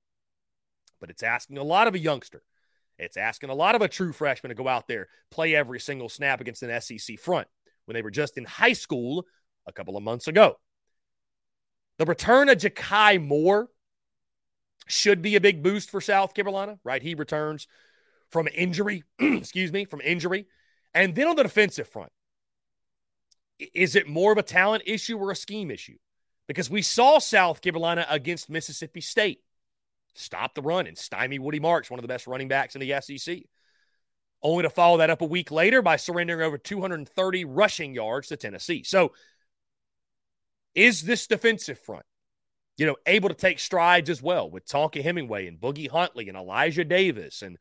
But 1.01 1.11
it's 1.11 1.23
asking 1.23 1.59
a 1.59 1.63
lot 1.63 1.87
of 1.87 1.95
a 1.95 1.99
youngster. 1.99 2.43
It's 2.99 3.17
asking 3.17 3.51
a 3.51 3.55
lot 3.55 3.75
of 3.75 3.83
a 3.83 3.89
true 3.89 4.13
freshman 4.13 4.51
to 4.51 4.55
go 4.55 4.69
out 4.69 4.87
there, 4.87 5.09
play 5.31 5.55
every 5.55 5.81
single 5.81 6.09
snap 6.09 6.41
against 6.41 6.63
an 6.63 6.81
SEC 6.81 7.19
front 7.19 7.49
when 7.87 7.95
they 7.95 8.03
were 8.03 8.11
just 8.11 8.39
in 8.39 8.45
high 8.45 8.73
school 8.73 9.27
a 9.67 9.73
couple 9.73 9.97
of 9.97 10.03
months 10.03 10.29
ago. 10.29 10.57
The 11.99 12.07
return 12.07 12.49
of 12.49 12.59
Ja'Kai 12.59 13.25
Moore 13.25 13.69
should 14.87 15.23
be 15.23 15.37
a 15.37 15.41
big 15.41 15.63
boost 15.63 15.91
for 15.91 16.01
South 16.01 16.35
Carolina, 16.35 16.79
right? 16.85 17.03
He 17.03 17.15
returns 17.15 17.67
from 18.31 18.49
injury, 18.55 19.05
excuse 19.19 19.73
me, 19.73 19.85
from 19.85 20.01
injury. 20.01 20.47
And 20.93 21.15
then 21.15 21.29
on 21.29 21.37
the 21.37 21.43
defensive 21.43 21.89
front, 21.89 22.13
is 23.59 23.97
it 23.97 24.09
more 24.09 24.33
of 24.33 24.39
a 24.39 24.43
talent 24.43 24.85
issue 24.87 25.19
or 25.19 25.31
a 25.31 25.37
scheme 25.37 25.71
issue? 25.71 25.97
because 26.47 26.71
we 26.71 26.83
saw 26.83 27.19
South 27.19 27.61
Carolina 27.61 28.07
against 28.09 28.51
Mississippi 28.51 29.01
State 29.01 29.41
stop 30.15 30.55
the 30.55 30.63
run 30.63 30.87
and 30.87 30.97
stymie 30.97 31.39
Woody 31.39 31.59
Marks, 31.59 31.91
one 31.91 31.99
of 31.99 32.03
the 32.03 32.09
best 32.09 32.27
running 32.27 32.49
backs 32.49 32.77
in 32.77 32.81
the 32.81 33.01
SEC. 33.01 33.39
Only 34.43 34.63
to 34.63 34.71
follow 34.71 34.99
that 34.99 35.11
up 35.11 35.23
a 35.23 35.27
week 35.27 35.51
later 35.51 35.83
by 35.83 35.97
surrendering 35.97 36.43
over 36.43 36.59
230 36.59 37.45
rushing 37.47 37.95
yards 37.95 38.29
to 38.29 38.37
Tennessee. 38.37 38.83
So, 38.85 39.13
is 40.75 41.03
this 41.03 41.27
defensive 41.27 41.79
front, 41.79 42.05
you 42.77 42.85
know, 42.85 42.97
able 43.07 43.31
to 43.31 43.35
take 43.35 43.59
strides 43.59 44.11
as 44.11 44.23
well 44.23 44.51
with 44.51 44.67
Tonka 44.67 45.03
Hemingway 45.03 45.47
and 45.47 45.59
Boogie 45.59 45.91
Huntley 45.91 46.29
and 46.29 46.37
Elijah 46.37 46.85
Davis 46.85 47.43
and, 47.43 47.57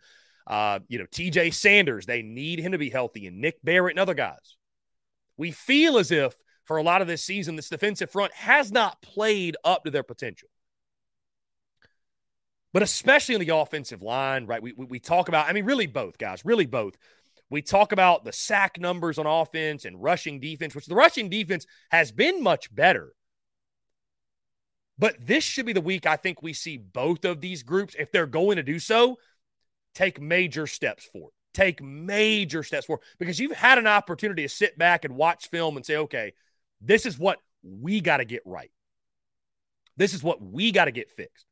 uh, 0.46 0.80
you 0.90 1.00
know, 1.00 1.06
TJ 1.06 1.54
Sanders? 1.54 2.06
They 2.06 2.22
need 2.22 2.60
him 2.60 2.74
to 2.74 2.78
be 2.78 2.90
healthy 2.90 3.28
and 3.28 3.40
Nick 3.40 3.64
Barrett 3.64 3.94
and 3.94 4.00
other 4.00 4.14
guys. 4.14 4.58
We 5.38 5.52
feel 5.52 5.98
as 5.98 6.12
if 6.12 6.36
for 6.64 6.78
a 6.78 6.84
lot 6.84 7.02
of 7.02 7.08
this 7.08 7.24
season, 7.24 7.56
this 7.56 7.70
defensive 7.70 8.10
front 8.10 8.34
has 8.34 8.72
not 8.72 9.02
played 9.02 9.58
up 9.64 9.84
to 9.84 9.92
their 9.92 10.04
potential. 10.04 10.50
But 12.72 12.84
especially 12.84 13.36
in 13.36 13.42
the 13.42 13.56
offensive 13.56 14.02
line, 14.02 14.48
right? 14.48 14.62
We, 14.62 14.74
we, 14.74 14.86
we 14.86 15.00
talk 15.00 15.28
about, 15.28 15.48
I 15.48 15.54
mean, 15.54 15.66
really 15.66 15.88
both, 15.88 16.18
guys, 16.18 16.44
really 16.44 16.66
both. 16.66 16.96
We 17.50 17.62
talk 17.62 17.92
about 17.92 18.24
the 18.24 18.34
sack 18.34 18.80
numbers 18.80 19.20
on 19.20 19.28
offense 19.28 19.86
and 19.86 20.02
rushing 20.02 20.40
defense, 20.40 20.74
which 20.74 20.88
the 20.88 20.96
rushing 20.96 21.30
defense 21.30 21.68
has 21.92 22.12
been 22.12 22.42
much 22.42 22.74
better. 22.74 23.14
But 24.98 25.18
this 25.20 25.44
should 25.44 25.66
be 25.66 25.74
the 25.74 25.82
week 25.82 26.06
I 26.06 26.16
think 26.16 26.42
we 26.42 26.54
see 26.54 26.78
both 26.78 27.26
of 27.26 27.42
these 27.42 27.62
groups, 27.62 27.96
if 27.98 28.12
they're 28.12 28.26
going 28.26 28.56
to 28.56 28.64
do 28.64 28.80
so, 28.80 29.18
take 29.94 30.20
major 30.20 30.66
steps 30.66 31.06
forward. 31.06 31.34
Take 31.54 31.82
major 31.82 32.64
steps 32.64 32.86
forward 32.86 33.04
because 33.20 33.40
you've 33.40 33.52
had 33.52 33.78
an 33.78 33.88
opportunity 33.88 34.42
to 34.44 34.50
sit 34.50 34.78
back 34.78 35.06
and 35.06 35.16
watch 35.16 35.50
film 35.50 35.78
and 35.78 35.86
say, 35.86 35.98
okay, 35.98 36.34
this 36.82 37.06
is 37.06 37.20
what 37.20 37.40
we 37.64 38.02
got 38.02 38.18
to 38.18 38.26
get 38.26 38.42
right. 38.46 38.72
This 39.96 40.14
is 40.14 40.24
what 40.24 40.42
we 40.42 40.72
got 40.72 40.86
to 40.86 40.92
get 40.92 41.12
fixed. 41.12 41.46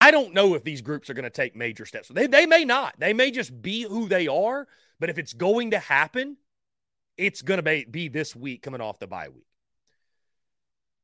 I 0.00 0.10
don't 0.10 0.34
know 0.34 0.54
if 0.54 0.64
these 0.64 0.80
groups 0.80 1.10
are 1.10 1.14
going 1.14 1.24
to 1.24 1.30
take 1.30 1.56
major 1.56 1.84
steps. 1.84 2.08
They, 2.08 2.26
they 2.26 2.46
may 2.46 2.64
not. 2.64 2.94
They 2.98 3.12
may 3.12 3.30
just 3.30 3.62
be 3.62 3.82
who 3.82 4.08
they 4.08 4.28
are. 4.28 4.66
But 5.00 5.10
if 5.10 5.18
it's 5.18 5.32
going 5.32 5.72
to 5.72 5.78
happen, 5.78 6.36
it's 7.16 7.42
going 7.42 7.58
to 7.58 7.62
be, 7.62 7.84
be 7.84 8.08
this 8.08 8.34
week 8.34 8.62
coming 8.62 8.80
off 8.80 8.98
the 8.98 9.06
bye 9.06 9.28
week. 9.28 9.46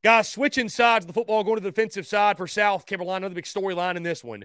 Guys, 0.02 0.28
switching 0.28 0.68
sides 0.68 1.04
of 1.04 1.06
the 1.06 1.12
football, 1.12 1.42
going 1.44 1.56
to 1.56 1.62
the 1.62 1.70
defensive 1.70 2.06
side 2.06 2.36
for 2.36 2.46
South 2.46 2.86
Carolina. 2.86 3.26
Another 3.26 3.36
big 3.36 3.44
storyline 3.44 3.96
in 3.96 4.02
this 4.02 4.22
one. 4.22 4.44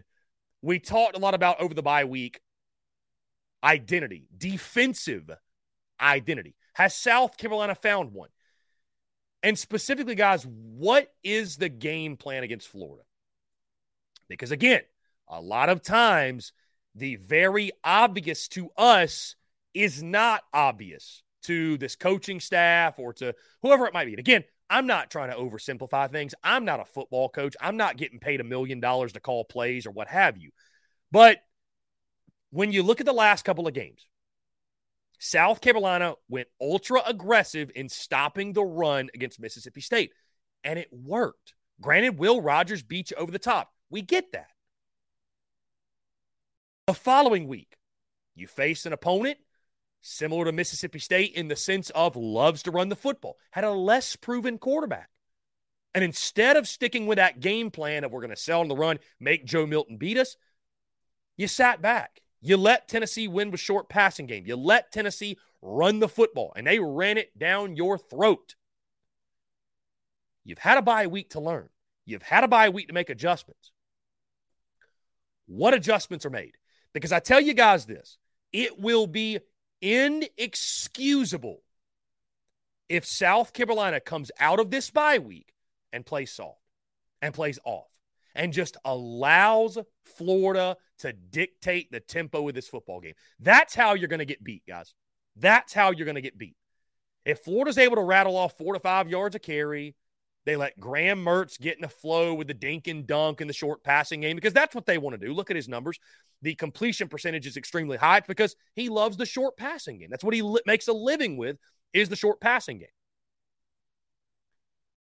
We 0.61 0.79
talked 0.79 1.15
a 1.15 1.19
lot 1.19 1.33
about 1.33 1.61
over 1.61 1.73
the 1.73 1.81
bye 1.81 2.05
week 2.05 2.41
identity, 3.63 4.27
defensive 4.35 5.29
identity. 5.99 6.55
Has 6.73 6.95
South 6.95 7.37
Carolina 7.37 7.75
found 7.75 8.13
one? 8.13 8.29
And 9.41 9.57
specifically, 9.57 10.15
guys, 10.15 10.45
what 10.45 11.13
is 11.23 11.57
the 11.57 11.69
game 11.69 12.17
plan 12.17 12.43
against 12.43 12.67
Florida? 12.67 13.03
Because 14.27 14.51
again, 14.51 14.81
a 15.27 15.41
lot 15.41 15.69
of 15.69 15.81
times 15.81 16.51
the 16.95 17.15
very 17.15 17.71
obvious 17.83 18.47
to 18.49 18.69
us 18.77 19.35
is 19.73 20.03
not 20.03 20.43
obvious 20.53 21.23
to 21.43 21.77
this 21.77 21.95
coaching 21.95 22.39
staff 22.39 22.99
or 22.99 23.13
to 23.13 23.33
whoever 23.61 23.85
it 23.85 23.93
might 23.93 24.05
be. 24.05 24.13
And 24.13 24.19
again, 24.19 24.43
I'm 24.69 24.87
not 24.87 25.09
trying 25.09 25.31
to 25.31 25.37
oversimplify 25.37 26.11
things. 26.11 26.35
I'm 26.43 26.65
not 26.65 26.79
a 26.79 26.85
football 26.85 27.29
coach. 27.29 27.55
I'm 27.59 27.77
not 27.77 27.97
getting 27.97 28.19
paid 28.19 28.39
a 28.39 28.43
million 28.43 28.79
dollars 28.79 29.13
to 29.13 29.19
call 29.19 29.43
plays 29.43 29.85
or 29.85 29.91
what 29.91 30.07
have 30.07 30.37
you. 30.37 30.51
But 31.11 31.39
when 32.51 32.71
you 32.71 32.83
look 32.83 32.99
at 32.99 33.05
the 33.05 33.13
last 33.13 33.43
couple 33.43 33.67
of 33.67 33.73
games, 33.73 34.05
South 35.19 35.59
Carolina 35.59 36.13
went 36.29 36.47
ultra 36.61 37.01
aggressive 37.05 37.71
in 37.75 37.89
stopping 37.89 38.53
the 38.53 38.63
run 38.63 39.09
against 39.13 39.39
Mississippi 39.39 39.81
State, 39.81 40.11
and 40.63 40.79
it 40.79 40.87
worked. 40.91 41.53
Granted, 41.81 42.17
Will 42.17 42.41
Rogers 42.41 42.83
beat 42.83 43.11
you 43.11 43.17
over 43.17 43.31
the 43.31 43.39
top. 43.39 43.71
We 43.89 44.01
get 44.01 44.31
that. 44.31 44.47
The 46.87 46.93
following 46.93 47.47
week, 47.47 47.75
you 48.35 48.47
face 48.47 48.85
an 48.85 48.93
opponent 48.93 49.37
similar 50.01 50.45
to 50.45 50.51
Mississippi 50.51 50.99
State 50.99 51.33
in 51.33 51.47
the 51.47 51.55
sense 51.55 51.89
of 51.91 52.15
loves 52.15 52.63
to 52.63 52.71
run 52.71 52.89
the 52.89 52.95
football, 52.95 53.37
had 53.51 53.63
a 53.63 53.71
less 53.71 54.15
proven 54.15 54.57
quarterback. 54.57 55.09
And 55.93 56.03
instead 56.03 56.55
of 56.55 56.67
sticking 56.67 57.07
with 57.07 57.17
that 57.17 57.39
game 57.39 57.71
plan 57.71 58.03
of 58.03 58.11
we're 58.11 58.21
going 58.21 58.29
to 58.29 58.35
sell 58.35 58.61
on 58.61 58.67
the 58.67 58.75
run, 58.75 58.99
make 59.19 59.45
Joe 59.45 59.65
Milton 59.65 59.97
beat 59.97 60.17
us, 60.17 60.37
you 61.35 61.47
sat 61.47 61.81
back. 61.81 62.21
You 62.41 62.57
let 62.57 62.87
Tennessee 62.87 63.27
win 63.27 63.51
with 63.51 63.59
short 63.59 63.89
passing 63.89 64.25
game. 64.25 64.45
You 64.45 64.55
let 64.55 64.91
Tennessee 64.91 65.37
run 65.61 65.99
the 65.99 66.07
football, 66.07 66.53
and 66.55 66.65
they 66.65 66.79
ran 66.79 67.17
it 67.17 67.37
down 67.37 67.75
your 67.75 67.97
throat. 67.97 68.55
You've 70.45 70.57
had 70.57 70.77
a 70.77 70.81
bye 70.81 71.07
week 71.07 71.31
to 71.31 71.39
learn. 71.39 71.69
You've 72.05 72.23
had 72.23 72.43
a 72.43 72.47
bye 72.47 72.69
week 72.69 72.87
to 72.87 72.93
make 72.93 73.09
adjustments. 73.09 73.71
What 75.47 75.73
adjustments 75.73 76.25
are 76.25 76.29
made? 76.29 76.55
Because 76.93 77.11
I 77.11 77.19
tell 77.19 77.41
you 77.41 77.53
guys 77.53 77.85
this 77.85 78.17
it 78.51 78.79
will 78.79 79.05
be 79.05 79.39
inexcusable 79.81 81.61
if 82.87 83.05
South 83.05 83.53
Carolina 83.53 83.99
comes 83.99 84.31
out 84.39 84.59
of 84.59 84.71
this 84.71 84.89
bye 84.89 85.19
week 85.19 85.53
and 85.93 86.05
plays 86.05 86.31
soft 86.31 86.61
and 87.21 87.33
plays 87.33 87.59
off 87.63 87.89
and 88.35 88.53
just 88.53 88.77
allows 88.85 89.77
Florida 90.03 90.77
to 90.99 91.13
dictate 91.13 91.91
the 91.91 91.99
tempo 91.99 92.47
of 92.47 92.55
this 92.55 92.67
football 92.67 92.99
game. 92.99 93.13
That's 93.39 93.75
how 93.75 93.93
you're 93.93 94.07
going 94.07 94.19
to 94.19 94.25
get 94.25 94.43
beat, 94.43 94.63
guys. 94.67 94.93
That's 95.35 95.73
how 95.73 95.91
you're 95.91 96.05
going 96.05 96.15
to 96.15 96.21
get 96.21 96.37
beat. 96.37 96.55
If 97.25 97.39
Florida's 97.39 97.77
able 97.77 97.97
to 97.97 98.01
rattle 98.01 98.37
off 98.37 98.57
four 98.57 98.73
to 98.73 98.79
five 98.79 99.09
yards 99.09 99.35
of 99.35 99.41
carry, 99.41 99.95
they 100.45 100.55
let 100.55 100.79
Graham 100.79 101.23
Mertz 101.23 101.59
get 101.59 101.77
in 101.77 101.83
a 101.83 101.89
flow 101.89 102.33
with 102.33 102.47
the 102.47 102.53
dink 102.53 102.87
and 102.87 103.05
dunk 103.05 103.41
in 103.41 103.47
the 103.47 103.53
short 103.53 103.83
passing 103.83 104.21
game 104.21 104.35
because 104.35 104.53
that's 104.53 104.73
what 104.73 104.85
they 104.85 104.97
want 104.97 105.19
to 105.19 105.25
do. 105.25 105.33
Look 105.33 105.49
at 105.49 105.55
his 105.55 105.67
numbers. 105.67 105.99
The 106.41 106.55
completion 106.55 107.07
percentage 107.07 107.45
is 107.45 107.57
extremely 107.57 107.97
high 107.97 108.21
because 108.21 108.55
he 108.75 108.89
loves 108.89 109.17
the 109.17 109.25
short 109.25 109.57
passing 109.57 109.99
game. 109.99 110.09
That's 110.09 110.23
what 110.23 110.33
he 110.33 110.41
li- 110.41 110.61
makes 110.65 110.87
a 110.87 110.93
living 110.93 111.37
with 111.37 111.57
is 111.93 112.09
the 112.09 112.15
short 112.15 112.39
passing 112.39 112.79
game. 112.79 112.87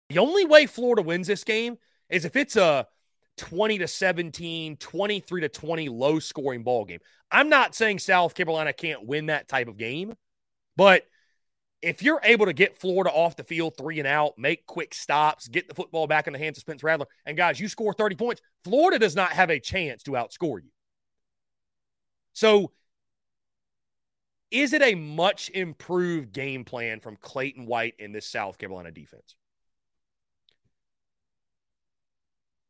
The 0.09 0.19
only 0.19 0.45
way 0.45 0.67
Florida 0.67 1.03
wins 1.03 1.29
this 1.29 1.45
game 1.45 1.79
is 2.09 2.25
if 2.25 2.35
it's 2.35 2.57
a 2.57 2.89
20 3.37 3.79
to 3.79 3.89
17, 3.89 4.77
23 4.77 5.41
to 5.41 5.49
20 5.49 5.89
low 5.89 6.19
scoring 6.19 6.63
ball 6.63 6.85
game. 6.85 6.99
I'm 7.31 7.49
not 7.49 7.75
saying 7.75 8.01
South 8.01 8.35
Carolina 8.35 8.73
can't 8.73 9.07
win 9.07 9.27
that 9.27 9.49
type 9.49 9.69
of 9.69 9.79
game, 9.79 10.15
but 10.77 11.07
if 11.83 12.03
you're 12.03 12.21
able 12.23 12.47
to 12.47 12.53
get 12.53 12.77
Florida 12.77 13.11
off 13.11 13.37
the 13.37 13.45
field 13.45 13.77
three 13.77 13.99
and 13.99 14.09
out, 14.09 14.39
make 14.39 14.67
quick 14.67 14.93
stops, 14.95 15.49
get 15.49 15.69
the 15.69 15.75
football 15.75 16.07
back 16.07 16.27
in 16.27 16.33
the 16.33 16.39
hands 16.39 16.59
of 16.59 16.63
Spence 16.63 16.83
Rattler, 16.83 17.07
and 17.25 17.37
guys, 17.37 17.59
you 17.59 17.69
score 17.69 17.93
30 17.93 18.17
points, 18.17 18.43
Florida 18.65 18.99
does 18.99 19.17
not 19.17 19.33
have 19.33 19.51
a 19.51 19.59
chance 19.61 20.03
to 20.03 20.13
outscore 20.13 20.63
you. 20.63 20.71
So, 22.33 22.73
is 24.51 24.73
it 24.73 24.83
a 24.83 24.95
much 24.95 25.51
improved 25.51 26.33
game 26.33 26.65
plan 26.65 27.01
from 27.01 27.17
Clayton 27.17 27.67
White 27.67 27.95
in 27.99 28.13
this 28.13 28.27
South 28.27 28.59
Carolina 28.59 28.91
defense? 28.91 29.37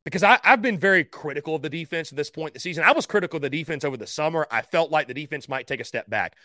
because 0.04 0.22
I, 0.22 0.38
have 0.42 0.62
been 0.62 0.78
very 0.78 1.04
critical 1.04 1.54
of 1.54 1.62
the 1.62 1.68
defense 1.68 2.10
at 2.10 2.16
this 2.16 2.30
point 2.30 2.50
in 2.50 2.54
the 2.54 2.60
season. 2.60 2.84
I 2.84 2.92
was 2.92 3.06
critical 3.06 3.36
of 3.36 3.42
the 3.42 3.50
defense 3.50 3.84
over 3.84 3.96
the 3.96 4.06
summer. 4.06 4.46
I 4.50 4.62
felt 4.62 4.90
like 4.90 5.06
the 5.06 5.14
defense 5.14 5.48
might 5.48 5.66
take 5.66 5.80
a 5.80 5.84
step 5.84 6.08
back. 6.08 6.36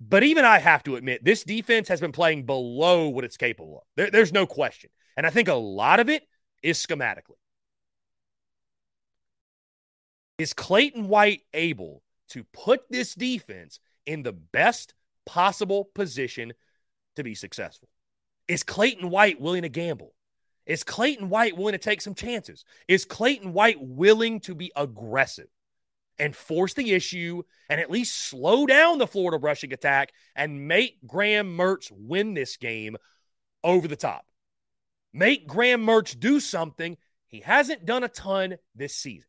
But 0.00 0.22
even 0.22 0.44
I 0.44 0.58
have 0.58 0.82
to 0.84 0.96
admit, 0.96 1.24
this 1.24 1.44
defense 1.44 1.88
has 1.88 2.00
been 2.00 2.12
playing 2.12 2.46
below 2.46 3.08
what 3.08 3.24
it's 3.24 3.36
capable 3.36 3.78
of. 3.78 3.84
There, 3.96 4.10
there's 4.10 4.32
no 4.32 4.46
question. 4.46 4.90
And 5.16 5.26
I 5.26 5.30
think 5.30 5.48
a 5.48 5.54
lot 5.54 6.00
of 6.00 6.08
it 6.08 6.26
is 6.62 6.84
schematically. 6.84 7.38
Is 10.38 10.52
Clayton 10.52 11.08
White 11.08 11.42
able 11.52 12.02
to 12.30 12.44
put 12.52 12.82
this 12.90 13.14
defense 13.14 13.78
in 14.04 14.22
the 14.22 14.32
best 14.32 14.94
possible 15.26 15.90
position 15.94 16.52
to 17.14 17.22
be 17.22 17.34
successful? 17.34 17.88
Is 18.48 18.64
Clayton 18.64 19.10
White 19.10 19.40
willing 19.40 19.62
to 19.62 19.68
gamble? 19.68 20.12
Is 20.66 20.82
Clayton 20.82 21.28
White 21.28 21.56
willing 21.56 21.72
to 21.72 21.78
take 21.78 22.00
some 22.00 22.14
chances? 22.14 22.64
Is 22.88 23.04
Clayton 23.04 23.52
White 23.52 23.80
willing 23.80 24.40
to 24.40 24.54
be 24.54 24.72
aggressive 24.74 25.48
and 26.18 26.34
force 26.34 26.74
the 26.74 26.92
issue 26.92 27.42
and 27.68 27.80
at 27.80 27.90
least 27.90 28.14
slow 28.14 28.66
down 28.66 28.98
the 28.98 29.06
Florida 29.06 29.38
rushing 29.38 29.72
attack 29.72 30.12
and 30.34 30.68
make 30.68 31.06
Graham 31.06 31.56
Mertz 31.56 31.90
win 31.90 32.34
this 32.34 32.56
game 32.56 32.96
over 33.62 33.88
the 33.88 33.96
top? 33.96 34.26
Make 35.12 35.46
Graham 35.46 35.84
Mertz 35.86 36.18
do 36.18 36.40
something 36.40 36.96
he 37.26 37.40
hasn't 37.40 37.84
done 37.84 38.04
a 38.04 38.08
ton 38.08 38.56
this 38.74 38.94
season. 38.94 39.28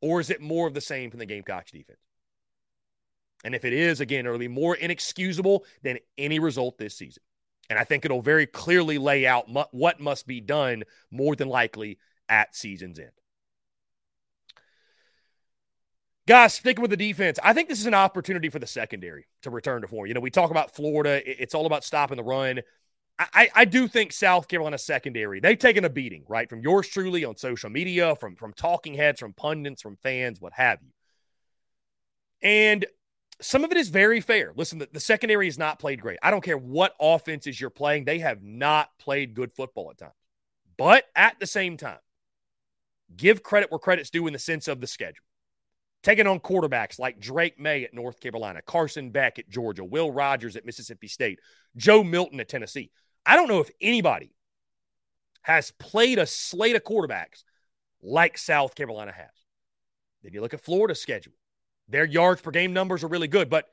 Or 0.00 0.20
is 0.20 0.30
it 0.30 0.40
more 0.40 0.66
of 0.66 0.74
the 0.74 0.80
same 0.80 1.10
from 1.10 1.18
the 1.18 1.26
Gamecocks 1.26 1.72
defense? 1.72 1.98
And 3.44 3.54
if 3.54 3.64
it 3.64 3.72
is, 3.72 4.00
again, 4.00 4.26
it'll 4.26 4.38
be 4.38 4.48
more 4.48 4.74
inexcusable 4.74 5.64
than 5.82 5.98
any 6.16 6.38
result 6.38 6.78
this 6.78 6.96
season. 6.96 7.22
And 7.70 7.78
I 7.78 7.84
think 7.84 8.04
it'll 8.04 8.22
very 8.22 8.46
clearly 8.46 8.98
lay 8.98 9.26
out 9.26 9.48
mu- 9.48 9.64
what 9.70 10.00
must 10.00 10.26
be 10.26 10.40
done 10.40 10.84
more 11.10 11.36
than 11.36 11.48
likely 11.48 11.98
at 12.28 12.54
season's 12.54 12.98
end. 12.98 13.10
Guys, 16.28 16.52
sticking 16.52 16.82
with 16.82 16.90
the 16.90 16.96
defense, 16.98 17.38
I 17.42 17.54
think 17.54 17.70
this 17.70 17.80
is 17.80 17.86
an 17.86 17.94
opportunity 17.94 18.50
for 18.50 18.58
the 18.58 18.66
secondary 18.66 19.26
to 19.40 19.48
return 19.48 19.80
to 19.80 19.88
form. 19.88 20.08
You 20.08 20.12
know, 20.12 20.20
we 20.20 20.28
talk 20.28 20.50
about 20.50 20.74
Florida, 20.74 21.22
it's 21.24 21.54
all 21.54 21.64
about 21.64 21.84
stopping 21.84 22.18
the 22.18 22.22
run. 22.22 22.60
I, 23.18 23.48
I 23.54 23.64
do 23.64 23.88
think 23.88 24.12
South 24.12 24.46
Carolina 24.46 24.76
secondary, 24.76 25.40
they've 25.40 25.58
taken 25.58 25.86
a 25.86 25.88
beating, 25.88 26.24
right? 26.28 26.46
From 26.46 26.60
yours 26.60 26.86
truly 26.86 27.24
on 27.24 27.38
social 27.38 27.70
media, 27.70 28.14
from, 28.14 28.36
from 28.36 28.52
talking 28.52 28.92
heads, 28.92 29.20
from 29.20 29.32
pundits, 29.32 29.80
from 29.80 29.96
fans, 30.02 30.38
what 30.38 30.52
have 30.52 30.80
you. 30.82 30.90
And 32.42 32.84
some 33.40 33.64
of 33.64 33.70
it 33.70 33.78
is 33.78 33.88
very 33.88 34.20
fair. 34.20 34.52
Listen, 34.54 34.80
the, 34.80 34.88
the 34.92 35.00
secondary 35.00 35.46
has 35.46 35.56
not 35.56 35.78
played 35.78 36.02
great. 36.02 36.18
I 36.22 36.30
don't 36.30 36.44
care 36.44 36.58
what 36.58 36.94
offenses 37.00 37.58
you're 37.58 37.70
playing, 37.70 38.04
they 38.04 38.18
have 38.18 38.42
not 38.42 38.90
played 38.98 39.32
good 39.32 39.50
football 39.50 39.90
at 39.92 39.96
times. 39.96 40.12
But 40.76 41.04
at 41.16 41.40
the 41.40 41.46
same 41.46 41.78
time, 41.78 42.00
give 43.16 43.42
credit 43.42 43.70
where 43.70 43.78
credit's 43.78 44.10
due 44.10 44.26
in 44.26 44.34
the 44.34 44.38
sense 44.38 44.68
of 44.68 44.82
the 44.82 44.86
schedule. 44.86 45.24
Taking 46.08 46.26
on 46.26 46.40
quarterbacks 46.40 46.98
like 46.98 47.20
Drake 47.20 47.60
Maye 47.60 47.84
at 47.84 47.92
North 47.92 48.18
Carolina, 48.18 48.62
Carson 48.62 49.10
Beck 49.10 49.38
at 49.38 49.50
Georgia, 49.50 49.84
Will 49.84 50.10
Rogers 50.10 50.56
at 50.56 50.64
Mississippi 50.64 51.06
State, 51.06 51.38
Joe 51.76 52.02
Milton 52.02 52.40
at 52.40 52.48
Tennessee. 52.48 52.90
I 53.26 53.36
don't 53.36 53.46
know 53.46 53.60
if 53.60 53.68
anybody 53.78 54.32
has 55.42 55.70
played 55.72 56.18
a 56.18 56.24
slate 56.24 56.76
of 56.76 56.82
quarterbacks 56.82 57.44
like 58.00 58.38
South 58.38 58.74
Carolina 58.74 59.12
has. 59.12 59.28
Then 60.22 60.32
you 60.32 60.40
look 60.40 60.54
at 60.54 60.62
Florida's 60.62 60.98
schedule. 60.98 61.34
Their 61.90 62.06
yards 62.06 62.40
per 62.40 62.52
game 62.52 62.72
numbers 62.72 63.04
are 63.04 63.08
really 63.08 63.28
good, 63.28 63.50
but 63.50 63.66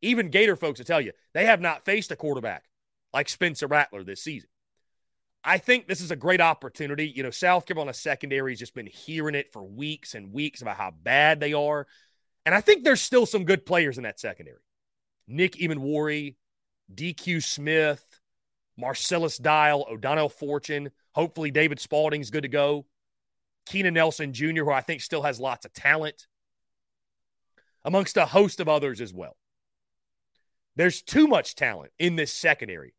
even 0.00 0.30
Gator 0.30 0.56
folks 0.56 0.80
will 0.80 0.86
tell 0.86 1.02
you 1.02 1.12
they 1.34 1.44
have 1.44 1.60
not 1.60 1.84
faced 1.84 2.10
a 2.10 2.16
quarterback 2.16 2.64
like 3.12 3.28
Spencer 3.28 3.66
Rattler 3.66 4.02
this 4.02 4.22
season. 4.22 4.48
I 5.44 5.58
think 5.58 5.88
this 5.88 6.00
is 6.00 6.10
a 6.10 6.16
great 6.16 6.40
opportunity. 6.40 7.08
You 7.08 7.22
know, 7.22 7.30
South 7.30 7.66
Carolina 7.66 7.94
secondary 7.94 8.52
has 8.52 8.60
just 8.60 8.74
been 8.74 8.86
hearing 8.86 9.34
it 9.34 9.52
for 9.52 9.62
weeks 9.62 10.14
and 10.14 10.32
weeks 10.32 10.62
about 10.62 10.76
how 10.76 10.92
bad 11.02 11.40
they 11.40 11.52
are. 11.52 11.86
And 12.46 12.54
I 12.54 12.60
think 12.60 12.84
there's 12.84 13.00
still 13.00 13.26
some 13.26 13.44
good 13.44 13.66
players 13.66 13.96
in 13.98 14.04
that 14.04 14.20
secondary. 14.20 14.62
Nick 15.26 15.54
Emmanwori, 15.54 16.36
DQ 16.94 17.42
Smith, 17.42 18.20
Marcellus 18.76 19.38
Dial, 19.38 19.86
O'Donnell 19.90 20.28
Fortune. 20.28 20.90
Hopefully, 21.12 21.50
David 21.50 21.80
Spaulding's 21.80 22.30
good 22.30 22.42
to 22.42 22.48
go. 22.48 22.86
Keenan 23.66 23.94
Nelson 23.94 24.32
Jr., 24.32 24.64
who 24.64 24.70
I 24.70 24.80
think 24.80 25.00
still 25.00 25.22
has 25.22 25.38
lots 25.38 25.64
of 25.64 25.72
talent, 25.72 26.26
amongst 27.84 28.16
a 28.16 28.26
host 28.26 28.60
of 28.60 28.68
others 28.68 29.00
as 29.00 29.12
well. 29.12 29.36
There's 30.74 31.02
too 31.02 31.26
much 31.26 31.54
talent 31.54 31.92
in 31.98 32.16
this 32.16 32.32
secondary 32.32 32.94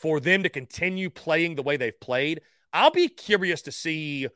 for 0.00 0.18
them 0.18 0.42
to 0.42 0.48
continue 0.48 1.10
playing 1.10 1.54
the 1.54 1.62
way 1.62 1.76
they've 1.76 2.00
played. 2.00 2.40
I'll 2.72 2.90
be 2.90 3.08
curious 3.08 3.62
to 3.62 3.72
see 3.72 4.28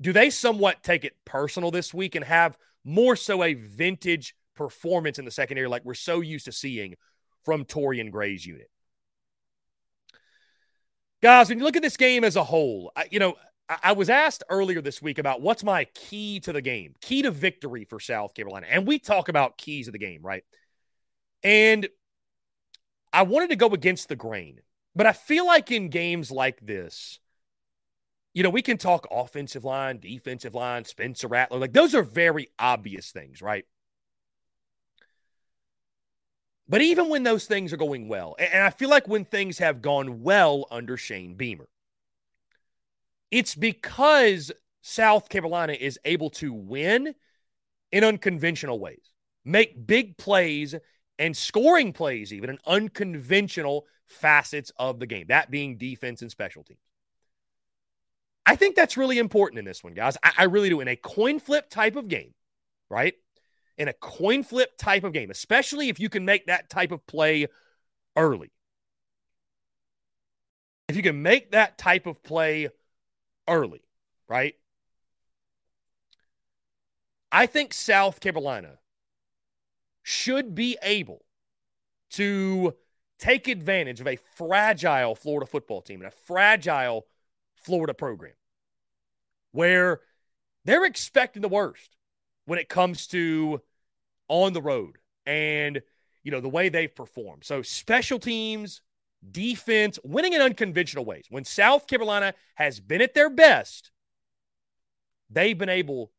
do 0.00 0.12
they 0.12 0.30
somewhat 0.30 0.84
take 0.84 1.04
it 1.04 1.16
personal 1.24 1.70
this 1.70 1.92
week 1.92 2.14
and 2.14 2.24
have 2.24 2.56
more 2.84 3.16
so 3.16 3.42
a 3.42 3.54
vintage 3.54 4.36
performance 4.54 5.18
in 5.18 5.24
the 5.24 5.30
secondary 5.30 5.66
like 5.66 5.84
we're 5.84 5.94
so 5.94 6.20
used 6.20 6.44
to 6.44 6.52
seeing 6.52 6.94
from 7.44 7.64
Torrian 7.64 8.10
Gray's 8.10 8.46
unit? 8.46 8.70
Guys, 11.20 11.48
when 11.48 11.58
you 11.58 11.64
look 11.64 11.76
at 11.76 11.82
this 11.82 11.96
game 11.96 12.22
as 12.22 12.36
a 12.36 12.44
whole, 12.44 12.92
I, 12.94 13.08
you 13.10 13.18
know, 13.18 13.34
I, 13.68 13.78
I 13.84 13.92
was 13.92 14.08
asked 14.08 14.44
earlier 14.48 14.80
this 14.80 15.02
week 15.02 15.18
about 15.18 15.40
what's 15.40 15.64
my 15.64 15.84
key 15.94 16.38
to 16.40 16.52
the 16.52 16.62
game, 16.62 16.94
key 17.00 17.22
to 17.22 17.32
victory 17.32 17.84
for 17.84 17.98
South 17.98 18.34
Carolina. 18.34 18.66
And 18.70 18.86
we 18.86 19.00
talk 19.00 19.28
about 19.28 19.58
keys 19.58 19.88
of 19.88 19.92
the 19.92 19.98
game, 19.98 20.20
right? 20.22 20.44
And 21.42 21.88
I 23.12 23.22
wanted 23.22 23.50
to 23.50 23.56
go 23.56 23.68
against 23.68 24.08
the 24.08 24.16
grain, 24.16 24.60
but 24.94 25.06
I 25.06 25.12
feel 25.12 25.46
like 25.46 25.70
in 25.70 25.88
games 25.88 26.30
like 26.30 26.60
this, 26.60 27.20
you 28.34 28.42
know, 28.42 28.50
we 28.50 28.62
can 28.62 28.78
talk 28.78 29.06
offensive 29.10 29.64
line, 29.64 29.98
defensive 29.98 30.54
line, 30.54 30.84
Spencer 30.84 31.28
Rattler. 31.28 31.58
Like 31.58 31.72
those 31.72 31.94
are 31.94 32.02
very 32.02 32.48
obvious 32.58 33.10
things, 33.10 33.42
right? 33.42 33.64
But 36.68 36.82
even 36.82 37.08
when 37.08 37.22
those 37.22 37.46
things 37.46 37.72
are 37.72 37.78
going 37.78 38.08
well, 38.08 38.36
and 38.38 38.62
I 38.62 38.70
feel 38.70 38.90
like 38.90 39.08
when 39.08 39.24
things 39.24 39.58
have 39.58 39.80
gone 39.80 40.22
well 40.22 40.66
under 40.70 40.96
Shane 40.98 41.34
Beamer, 41.34 41.68
it's 43.30 43.54
because 43.54 44.52
South 44.82 45.28
Carolina 45.28 45.72
is 45.72 45.98
able 46.04 46.30
to 46.30 46.52
win 46.52 47.14
in 47.90 48.04
unconventional 48.04 48.78
ways, 48.78 49.12
make 49.44 49.86
big 49.86 50.18
plays 50.18 50.74
and 51.18 51.36
scoring 51.36 51.92
plays, 51.92 52.32
even 52.32 52.50
in 52.50 52.58
unconventional 52.66 53.86
facets 54.08 54.72
of 54.76 54.98
the 54.98 55.06
game, 55.06 55.26
that 55.28 55.50
being 55.50 55.76
defense 55.76 56.22
and 56.22 56.30
special 56.30 56.64
teams. 56.64 56.80
I 58.44 58.56
think 58.56 58.74
that's 58.74 58.96
really 58.96 59.18
important 59.18 59.58
in 59.58 59.64
this 59.64 59.84
one, 59.84 59.94
guys. 59.94 60.16
I, 60.22 60.32
I 60.38 60.44
really 60.44 60.70
do. 60.70 60.80
In 60.80 60.88
a 60.88 60.96
coin 60.96 61.38
flip 61.38 61.68
type 61.68 61.96
of 61.96 62.08
game, 62.08 62.32
right? 62.88 63.14
in 63.78 63.86
a 63.86 63.92
coin 63.92 64.42
flip 64.42 64.76
type 64.76 65.04
of 65.04 65.12
game, 65.12 65.30
especially 65.30 65.88
if 65.88 66.00
you 66.00 66.08
can 66.08 66.24
make 66.24 66.46
that 66.46 66.68
type 66.68 66.90
of 66.90 67.06
play 67.06 67.46
early. 68.16 68.50
If 70.88 70.96
you 70.96 71.02
can 71.02 71.22
make 71.22 71.52
that 71.52 71.78
type 71.78 72.06
of 72.06 72.22
play 72.22 72.68
early, 73.46 73.82
right? 74.28 74.54
I 77.30 77.46
think 77.46 77.72
South 77.72 78.20
Carolina 78.20 78.78
should 80.02 80.54
be 80.54 80.76
able 80.82 81.24
to 82.12 82.74
take 83.18 83.48
advantage 83.48 84.00
of 84.00 84.06
a 84.06 84.16
fragile 84.16 85.14
Florida 85.14 85.46
football 85.46 85.82
team 85.82 86.00
and 86.00 86.08
a 86.08 86.16
fragile 86.26 87.06
Florida 87.56 87.94
program 87.94 88.34
where 89.52 90.00
they're 90.64 90.84
expecting 90.84 91.42
the 91.42 91.48
worst 91.48 91.96
when 92.44 92.58
it 92.58 92.68
comes 92.68 93.06
to 93.08 93.60
on 94.28 94.52
the 94.52 94.62
road 94.62 94.98
and, 95.26 95.82
you 96.22 96.30
know, 96.30 96.40
the 96.40 96.48
way 96.48 96.68
they've 96.68 96.94
performed. 96.94 97.44
So, 97.44 97.62
special 97.62 98.18
teams, 98.18 98.82
defense, 99.30 99.98
winning 100.04 100.34
in 100.34 100.40
unconventional 100.40 101.04
ways. 101.04 101.26
When 101.30 101.44
South 101.44 101.86
Carolina 101.86 102.34
has 102.54 102.80
been 102.80 103.00
at 103.00 103.14
their 103.14 103.30
best, 103.30 103.90
they've 105.30 105.58
been 105.58 105.68
able 105.68 106.12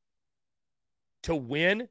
to 1.23 1.35
win 1.35 1.87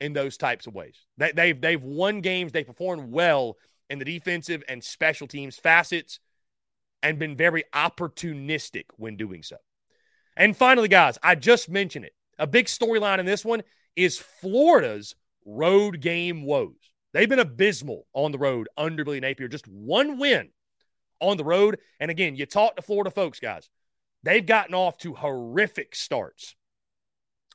in 0.00 0.12
those 0.12 0.36
types 0.36 0.66
of 0.66 0.74
ways. 0.74 1.06
They, 1.16 1.32
they've 1.32 1.60
they've 1.60 1.82
won 1.82 2.20
games. 2.20 2.52
They 2.52 2.64
performed 2.64 3.10
well 3.10 3.56
in 3.90 3.98
the 3.98 4.04
defensive 4.04 4.62
and 4.68 4.82
special 4.82 5.26
teams 5.26 5.56
facets, 5.56 6.20
and 7.02 7.18
been 7.18 7.36
very 7.36 7.64
opportunistic 7.74 8.84
when 8.96 9.16
doing 9.16 9.42
so. 9.42 9.56
And 10.36 10.56
finally, 10.56 10.88
guys, 10.88 11.18
I 11.22 11.34
just 11.34 11.68
mentioned 11.68 12.04
it. 12.04 12.14
A 12.38 12.46
big 12.46 12.66
storyline 12.66 13.18
in 13.18 13.26
this 13.26 13.44
one 13.44 13.62
is 13.96 14.18
Florida's 14.18 15.14
road 15.44 16.00
game 16.00 16.44
woes. 16.44 16.92
They've 17.12 17.28
been 17.28 17.38
abysmal 17.38 18.06
on 18.12 18.32
the 18.32 18.38
road 18.38 18.68
under 18.76 19.04
Billy 19.04 19.20
Napier. 19.20 19.48
Just 19.48 19.66
one 19.66 20.18
win 20.18 20.50
on 21.20 21.36
the 21.36 21.44
road. 21.44 21.78
And 21.98 22.10
again, 22.10 22.36
you 22.36 22.46
talk 22.46 22.76
to 22.76 22.82
Florida 22.82 23.10
folks, 23.10 23.40
guys. 23.40 23.68
They've 24.22 24.44
gotten 24.44 24.74
off 24.74 24.98
to 24.98 25.14
horrific 25.14 25.94
starts 25.94 26.54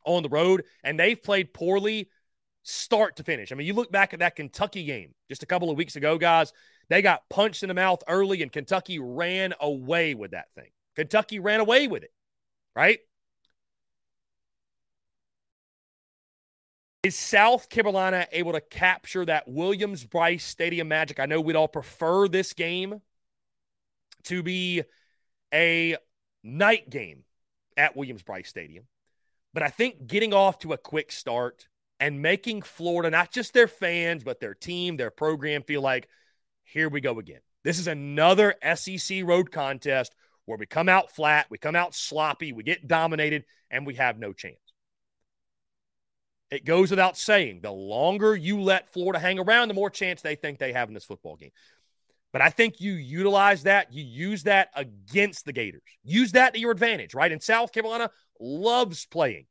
on 0.05 0.23
the 0.23 0.29
road, 0.29 0.63
and 0.83 0.99
they've 0.99 1.21
played 1.21 1.53
poorly 1.53 2.09
start 2.63 3.17
to 3.17 3.23
finish. 3.23 3.51
I 3.51 3.55
mean, 3.55 3.67
you 3.67 3.73
look 3.73 3.91
back 3.91 4.13
at 4.13 4.19
that 4.19 4.35
Kentucky 4.35 4.83
game 4.85 5.13
just 5.29 5.43
a 5.43 5.45
couple 5.45 5.69
of 5.69 5.77
weeks 5.77 5.95
ago, 5.95 6.17
guys. 6.17 6.53
They 6.89 7.01
got 7.01 7.29
punched 7.29 7.63
in 7.63 7.67
the 7.69 7.73
mouth 7.73 8.01
early, 8.07 8.41
and 8.41 8.51
Kentucky 8.51 8.99
ran 8.99 9.53
away 9.59 10.15
with 10.15 10.31
that 10.31 10.47
thing. 10.55 10.69
Kentucky 10.95 11.39
ran 11.39 11.59
away 11.59 11.87
with 11.87 12.03
it, 12.03 12.13
right? 12.75 12.99
Is 17.03 17.17
South 17.17 17.67
Carolina 17.69 18.27
able 18.31 18.53
to 18.53 18.61
capture 18.61 19.25
that 19.25 19.47
Williams 19.47 20.05
Brice 20.05 20.45
Stadium 20.45 20.87
magic? 20.87 21.19
I 21.19 21.25
know 21.25 21.41
we'd 21.41 21.57
all 21.57 21.67
prefer 21.67 22.29
this 22.29 22.53
game 22.53 23.01
to 24.23 24.41
be 24.41 24.83
a 25.53 25.97
night 26.43 26.89
game 26.89 27.23
at 27.75 27.97
Williams 27.97 28.23
Brice 28.23 28.47
Stadium. 28.47 28.85
But 29.53 29.63
I 29.63 29.69
think 29.69 30.07
getting 30.07 30.33
off 30.33 30.59
to 30.59 30.71
a 30.71 30.77
quick 30.77 31.11
start 31.11 31.67
and 32.03 32.21
making 32.21 32.61
Florida, 32.61 33.09
not 33.09 33.31
just 33.31 33.53
their 33.53 33.69
fans, 33.69 34.25
but 34.25 34.41
their 34.41 34.53
team, 34.53 34.97
their 34.97 35.09
program, 35.09 35.63
feel 35.63 35.81
like, 35.81 36.09
here 36.65 36.89
we 36.89 36.99
go 36.99 37.17
again. 37.17 37.39
This 37.63 37.79
is 37.79 37.87
another 37.87 38.55
SEC 38.75 39.23
road 39.23 39.53
contest 39.53 40.13
where 40.43 40.57
we 40.57 40.65
come 40.65 40.89
out 40.89 41.15
flat, 41.15 41.45
we 41.49 41.57
come 41.57 41.77
out 41.77 41.95
sloppy, 41.95 42.51
we 42.51 42.61
get 42.61 42.89
dominated, 42.89 43.45
and 43.71 43.87
we 43.87 43.95
have 43.95 44.19
no 44.19 44.33
chance. 44.33 44.57
It 46.51 46.65
goes 46.65 46.89
without 46.89 47.17
saying, 47.17 47.61
the 47.61 47.71
longer 47.71 48.35
you 48.35 48.59
let 48.59 48.91
Florida 48.91 49.17
hang 49.17 49.39
around, 49.39 49.69
the 49.69 49.73
more 49.73 49.89
chance 49.89 50.21
they 50.21 50.35
think 50.35 50.59
they 50.59 50.73
have 50.73 50.89
in 50.89 50.93
this 50.93 51.05
football 51.05 51.37
game. 51.37 51.51
But 52.33 52.41
I 52.41 52.49
think 52.49 52.81
you 52.81 52.95
utilize 52.95 53.63
that, 53.63 53.93
you 53.93 54.03
use 54.03 54.43
that 54.43 54.71
against 54.75 55.45
the 55.45 55.53
Gators. 55.53 55.81
Use 56.03 56.33
that 56.33 56.53
to 56.53 56.59
your 56.59 56.71
advantage, 56.71 57.13
right? 57.13 57.31
And 57.31 57.41
South 57.41 57.71
Carolina 57.71 58.11
loves 58.41 59.05
playing 59.05 59.45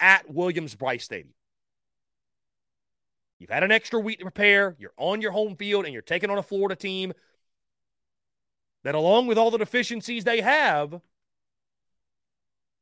at 0.00 0.28
Williams 0.28 0.74
Brice 0.74 1.04
Stadium. 1.04 1.32
You've 3.40 3.50
had 3.50 3.64
an 3.64 3.72
extra 3.72 3.98
week 3.98 4.18
to 4.18 4.26
prepare, 4.26 4.76
you're 4.78 4.92
on 4.98 5.22
your 5.22 5.32
home 5.32 5.56
field, 5.56 5.86
and 5.86 5.94
you're 5.94 6.02
taking 6.02 6.28
on 6.28 6.36
a 6.36 6.42
Florida 6.42 6.76
team 6.76 7.14
that, 8.84 8.94
along 8.94 9.26
with 9.28 9.38
all 9.38 9.50
the 9.50 9.56
deficiencies 9.56 10.24
they 10.24 10.42
have, 10.42 11.00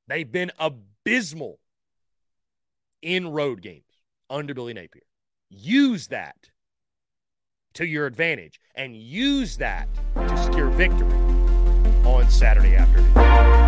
they've 0.08 0.30
been 0.30 0.50
abysmal 0.58 1.60
in 3.00 3.28
road 3.28 3.62
games 3.62 3.84
under 4.28 4.52
Billy 4.52 4.74
Napier. 4.74 5.04
Use 5.48 6.08
that 6.08 6.50
to 7.74 7.86
your 7.86 8.06
advantage 8.06 8.60
and 8.74 8.96
use 8.96 9.58
that 9.58 9.88
to 10.16 10.36
secure 10.38 10.70
victory 10.70 11.14
on 12.04 12.28
Saturday 12.28 12.74
afternoon. 12.74 13.67